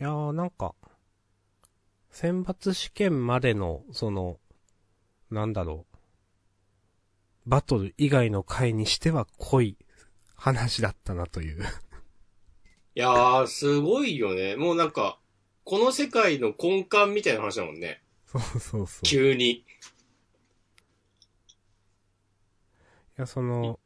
[0.00, 0.74] いやー、なんか、
[2.10, 4.40] 選抜試験までの、その、
[5.30, 5.87] なんだろう。
[7.48, 9.78] バトル以外の回にしては濃い
[10.36, 11.62] 話だったなという。
[12.94, 14.54] いやー、すごいよね。
[14.54, 15.18] もうなんか、
[15.64, 18.02] この世界の根幹みたいな話だもんね。
[18.26, 19.06] そうそうそう。
[19.06, 19.64] い急に。
[23.16, 23.80] や、その、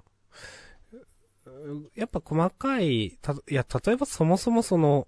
[1.46, 5.06] うやっぱ細かい、た、いや、例えばそもそもその、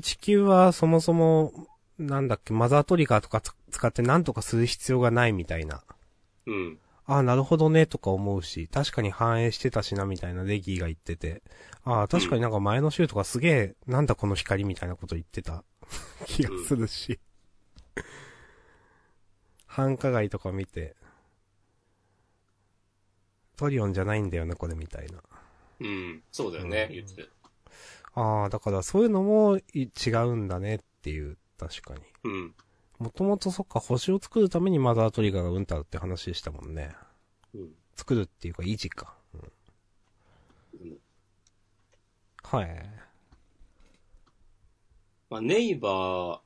[0.00, 1.52] 地球はそもそも、
[1.98, 5.82] なんだっけ、マザートリガーとかつ使って何とかする必要がないみたいな。
[6.46, 6.78] うん。
[7.06, 11.42] ああ、なるほどね、とか思うし、確かに反映してたしな、みたいなレギーが言ってて、
[11.84, 15.64] ああ、確かになんか前の週とかすげえ、なんだこの光みたいなこと言ってた
[16.26, 17.18] 気がするし。
[19.66, 20.94] 繁華街とか見て、
[23.56, 25.22] トリオンじゃないんだよね、これみたいな。
[25.80, 26.22] うん。
[26.30, 28.20] そうだよね、うん言ってた。
[28.20, 32.00] ああ、だからそういうのもい違うんだねっていう、確かに。
[32.24, 32.54] うん。
[33.02, 36.94] もともとそっか、星を作るためにマザートリガーがうんたらって話でしたもんね。
[37.52, 37.70] うん。
[37.96, 39.16] 作るっていうか維持か。
[39.34, 39.40] うん
[40.86, 40.98] うん
[42.44, 42.90] はい。
[45.30, 46.40] まあ、ネイバー、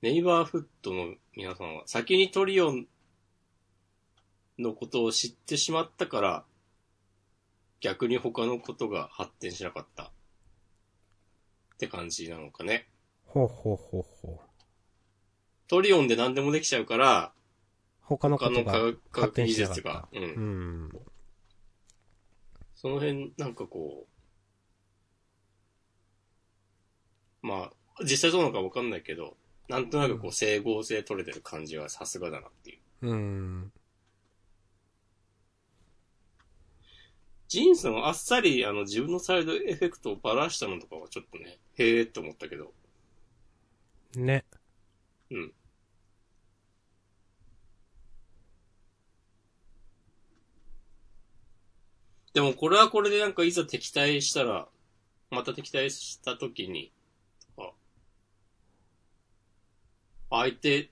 [0.00, 2.86] ネイバーフットの皆さんは先にトリオン
[4.58, 6.44] のことを知ってしまったから、
[7.80, 10.04] 逆に他のことが発展しなかった。
[10.04, 12.88] って感じなのかね。
[13.26, 14.49] ほうほうほうほう。
[15.70, 17.32] トリオンで何でもできちゃうから、
[18.00, 18.64] 他の科学
[19.12, 20.22] 科発学技術が。、うん。
[20.22, 20.90] うん。
[22.74, 24.08] その辺、なんかこ
[27.40, 29.36] う、まあ、実際そうなのかわかんないけど、
[29.68, 33.06] なんとなくこう整合性取れてる感じはさすがだなっていう。
[33.08, 33.72] うん。
[37.46, 42.72] ジンさんはあっさりあの自分のサイドエフェクトをばらしたのとかはちょっとね、へえって思ったけど。
[44.16, 44.44] ね。
[45.30, 45.52] うん。
[52.32, 54.68] でもこれはこれでなんかいざ敵対したら、
[55.30, 56.92] また敵対した時に、
[57.58, 57.70] あ
[60.30, 60.90] 相手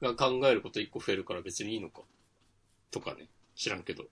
[0.00, 2.02] が考えること一個増えるから別にいいのか。
[2.90, 3.28] とかね。
[3.56, 4.04] 知らんけど。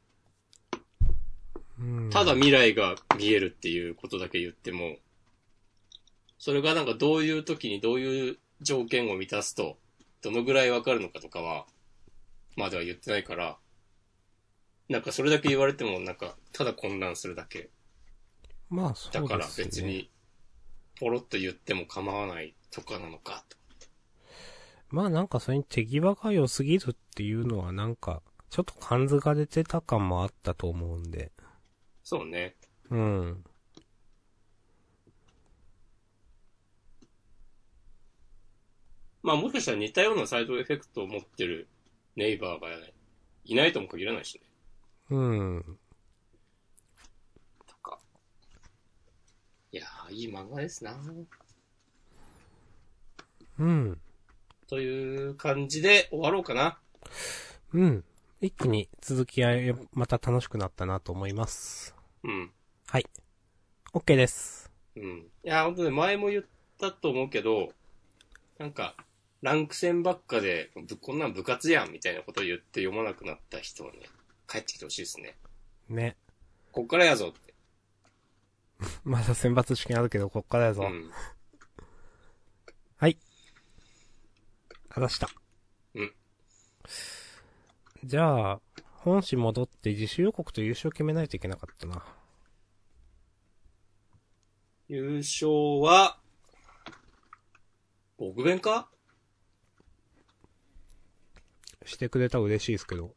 [1.79, 2.11] うん。
[2.11, 4.97] ただ未来が見えるっていうことだけ言っても、
[6.39, 9.79] それがなんかどういう時にどういう条件を満たすと、
[10.23, 11.67] どのぐらいわかるのかとかは、
[12.57, 13.57] までは言ってないから、
[14.93, 17.71] なんかそれだけ言われてもなんか、ただ混乱するだけ。
[18.69, 19.29] まあ、そうですね。
[19.29, 19.83] だから別。
[19.83, 20.11] に、
[21.01, 23.57] ポロッと言っても構わないとかなのかと。
[24.91, 28.21] まあなんかそれに手際が良すぎるっていうのはなんか、
[28.51, 31.33] ちょっと感づかれてた感もあったと思うんで。
[32.03, 32.55] そうね。
[32.91, 33.45] うん。
[39.23, 41.69] まあもしかしたら似たようなサイドエフェクトを持ってる
[42.15, 42.69] ネイバーが
[43.47, 44.52] いないとも限らないしね。
[45.13, 45.79] うん。
[47.67, 47.99] とか。
[49.71, 50.97] いやー、いい漫画ですな
[53.59, 54.01] うん。
[54.67, 56.79] という感じで終わろうかな。
[57.75, 58.05] うん。
[58.41, 59.51] 一気に続きが
[59.93, 61.95] また楽しくなったなと思います。
[62.25, 62.51] うん。
[62.87, 63.07] はい。
[63.93, 64.73] OK です。
[64.97, 65.03] うん。
[65.03, 66.45] いや、本当ね、前も言っ
[66.81, 67.69] たと思うけど、
[68.59, 68.97] なんか、
[69.43, 73.99] ランク戦ばっかで、ぶこんなん部活やんみたいなことを言って読まなくなった人はね、
[74.49, 75.37] 帰ってきてほしいですね。
[75.89, 76.17] ね。
[76.73, 77.55] こっからやぞって。
[79.05, 80.83] まだ選抜試験あるけど、こっからやぞ。
[80.83, 81.11] うん。
[82.97, 83.19] はい。
[84.89, 85.29] あらした。
[85.95, 86.15] うん。
[88.05, 88.61] じゃあ、
[88.93, 92.05] 本誌戻って自主予告と優勝決めないといけなかったな。
[94.89, 96.19] 優勝は、
[98.19, 98.89] 僕弁か？
[101.85, 103.15] してくれたら嬉しいですけど。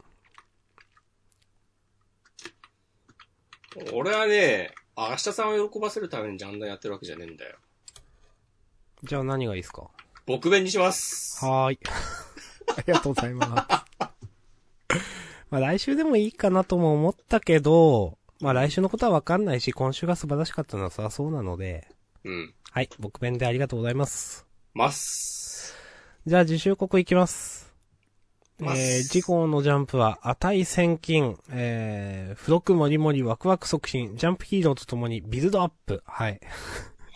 [3.93, 7.57] 俺はね、明日さんを喜ばせるためにジャンダンやってるわけじゃねえんだよ。
[9.03, 9.87] じゃあ何がいいですか？
[10.25, 11.43] 僕弁にします。
[11.45, 11.79] はーい。
[12.77, 13.51] ありがとうございます。
[15.51, 21.87] まあ来週でもいいかなとも思ったけど、まあ来週のことはわかんないし、今週が素晴らしかったのはさ、そうなので、
[22.23, 22.53] うん。
[22.71, 24.45] はい、僕弁でありがとうございます。
[24.73, 25.75] ます。
[26.25, 27.64] じゃあ自習国いきます。
[28.61, 36.01] えー、次号のジャンプは、値千金、えー、付録もりもりワクワク促進、ジャンプヒーローとともにビルドアップ。
[36.05, 36.39] はい。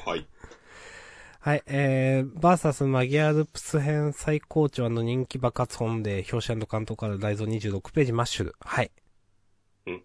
[0.06, 0.28] はい。
[1.40, 8.56] はい、えー、バーサスマギアルプス編最高潮の人気爆発本で、表紙関東から大蔵26ページマッシュル。
[8.60, 8.92] はい。
[9.88, 10.04] うん。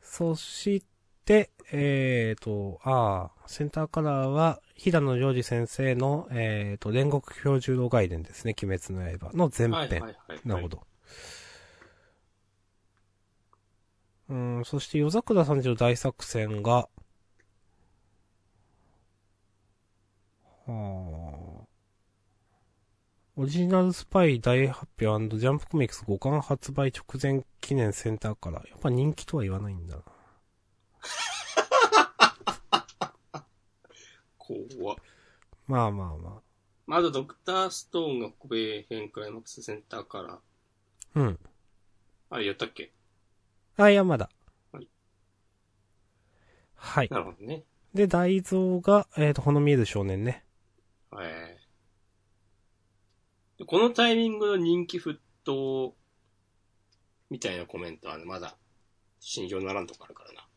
[0.00, 0.84] そし
[1.24, 9.72] て、えーと、あー、センターカラーは、平野良二先生の、えーと、煉獄標十郎外伝ですね、鬼滅の刃の前編。
[9.76, 10.40] はいはいはい、はい。
[10.44, 10.68] なるほ。
[10.68, 10.82] ど。
[14.30, 16.88] うん、そして夜桜さんちの大作戦が、は
[20.66, 20.72] あ、
[23.36, 30.02] オリジナルスパイ大発表ジャンプコミックス5巻発売直前記念センターから、やっぱ人気とは言わないんだな。
[34.78, 34.96] 怖っ
[35.66, 36.42] まあまあま
[36.86, 40.40] まずドクターストーンが北米編クライマックスセンターから、あ。
[41.14, 41.38] うん。
[42.30, 42.92] あれやったっけ？
[43.76, 44.28] あ、いや、まだ。
[44.72, 44.88] はい。
[46.74, 47.08] はい。
[47.10, 47.64] なるほどね。
[47.94, 50.44] で、大蔵が、えっ、と、ほの見える少年ね。
[51.12, 51.62] えー
[53.58, 55.94] でこのタイミングの人気沸騰
[57.30, 58.56] みたいなコメントはね、まだ
[59.20, 60.48] 信用ならんとこあるからな。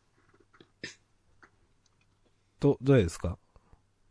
[2.58, 3.38] ど、どれですか？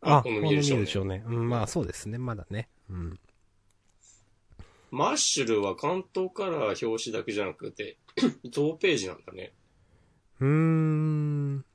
[0.06, 1.24] あ、この見る少年る少年。
[1.26, 2.70] うん、まあそうですね、まだね。
[2.90, 3.20] うん。
[4.92, 7.98] マッシュルは関東カラー表紙だけじゃなくて、
[8.52, 9.54] 増ページなんだね。
[10.40, 11.66] うーん。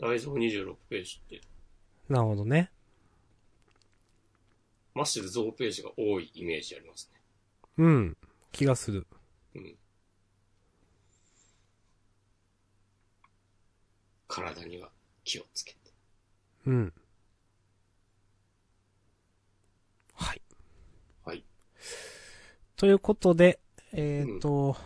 [0.00, 1.40] 大蔵26ページって。
[2.08, 2.70] なるほどね。
[4.94, 7.20] マッシュル増ページが多いイメージありますね。
[7.78, 8.16] うん。
[8.50, 9.06] 気がする。
[9.54, 9.76] うん。
[14.26, 14.90] 体には
[15.24, 15.78] 気をつけて。
[16.66, 16.92] うん。
[20.14, 20.42] はい。
[21.24, 21.44] はい。
[22.78, 23.58] ということで、
[23.92, 24.76] えっ、と、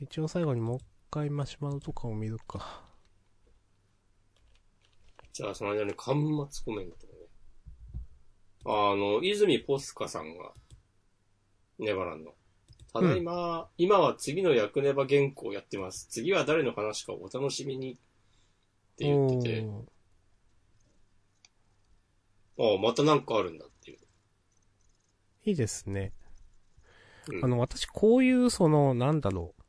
[0.00, 2.82] 一応最後にもう一回マシュマロとかを見るか。
[5.32, 6.16] じゃあ、その間に端
[6.50, 8.92] 末コメントをね。
[8.92, 10.52] あの、泉ポスカさんが、
[11.78, 12.34] ネバランの。
[12.92, 16.08] ただいま、今は次の役ネバ原稿をやってます。
[16.10, 17.92] 次は誰の話かお楽しみに。
[17.92, 17.96] っ
[18.96, 19.66] て言ってて、
[22.58, 23.98] ああ、またなんかあるんだっていう。
[25.44, 26.12] いいですね。
[27.28, 29.62] うん、あの、私こういうその、なんだろう。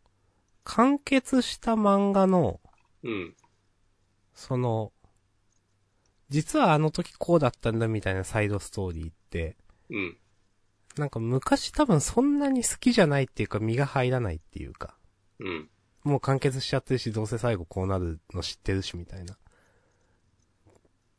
[0.63, 2.59] 完結した漫画の、
[3.03, 3.35] うん。
[4.33, 4.91] その、
[6.29, 9.57] 実はあの時こうだったんだみたいなサイドストーリーって、
[9.89, 10.17] うん。
[10.97, 14.95] なんか昔多分そんなに好きじゃないっていうか身が入らないっていうか、
[15.39, 15.69] うん。
[16.03, 19.33] もう完結しちゃってるし、どうせ最後こうなるの知ってるしみたいな。
[19.33, 19.37] っ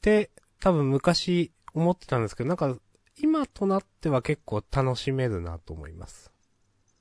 [0.01, 0.31] て、
[0.61, 2.77] 多分昔思ってたんですけど、なんか
[3.23, 6.33] 今となっては結構楽しめるなと思います。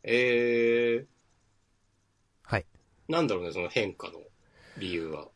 [0.04, 1.06] えー、
[2.44, 2.66] はい。
[3.08, 4.20] なんだろうね、その変化の
[4.78, 5.30] 理由は。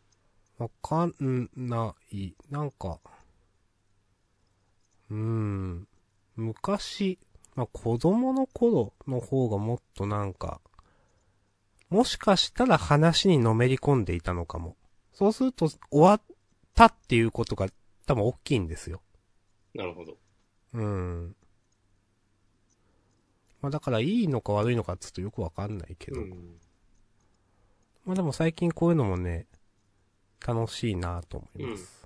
[0.58, 2.36] わかんない。
[2.50, 3.00] なんか、
[5.10, 5.88] うーん。
[6.36, 7.20] 昔、
[7.56, 10.60] まあ、子供の頃の方がもっとなんか、
[11.90, 14.76] もしかしたら話にのめり込んでいたのかも。
[15.14, 16.22] そうすると、終わっ
[16.74, 17.70] たっていうことが
[18.06, 19.02] 多分大きいんですよ。
[19.74, 20.18] なるほど。
[20.74, 21.36] うん。
[23.62, 26.22] まあだからいいのか悪いのかっつうとよくわかんないけど。
[26.22, 26.60] うん。
[28.06, 29.48] まあでも最近こういうのもね、
[30.46, 32.04] 楽しいなと思います。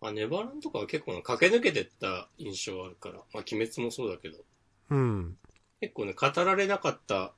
[0.00, 4.38] まあ、ネバランとかは結構な駆け抜けてった印象あるから、まあ、鬼滅もそうだけど、
[4.90, 5.36] うん。
[5.80, 7.32] 結構ね、語られなかった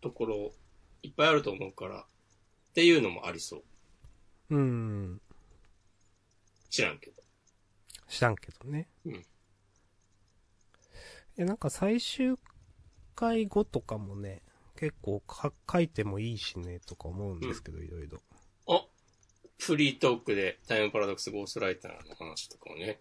[0.00, 0.52] ところ、
[1.02, 2.04] いっぱいあると思うから、っ
[2.74, 3.62] ていうのもありそう。
[4.50, 5.20] うん。
[6.70, 7.13] 知らんけど。
[8.14, 8.88] 知らんけどね。
[9.04, 9.24] うん
[11.36, 12.36] え、なんか最終
[13.16, 14.42] 回後とかもね、
[14.76, 18.20] 結構か書いてもいいしね、とか思うんですけど、いろいろ。
[18.68, 18.84] あ
[19.58, 23.00] フリートークでタイムパラドックスゴーストライターの話とかをね、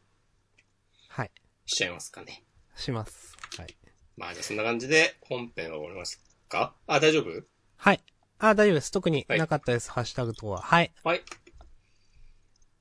[1.09, 1.31] はい。
[1.67, 2.43] しちゃいますかね。
[2.75, 3.37] します。
[3.57, 3.77] はい。
[4.17, 6.19] まあじゃあそんな感じで本編は終わります
[6.49, 6.73] か？
[6.87, 7.43] あ、大丈夫？
[7.77, 8.01] はい。
[8.39, 8.91] あ、大丈夫です。
[8.91, 9.91] 特にはいなかったです。
[9.91, 10.59] ハッシュタグとは。
[10.61, 10.91] はい。
[11.03, 11.21] はい。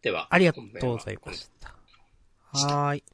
[0.00, 0.28] では。
[0.30, 1.76] ありがとうございました。
[2.52, 3.04] はい。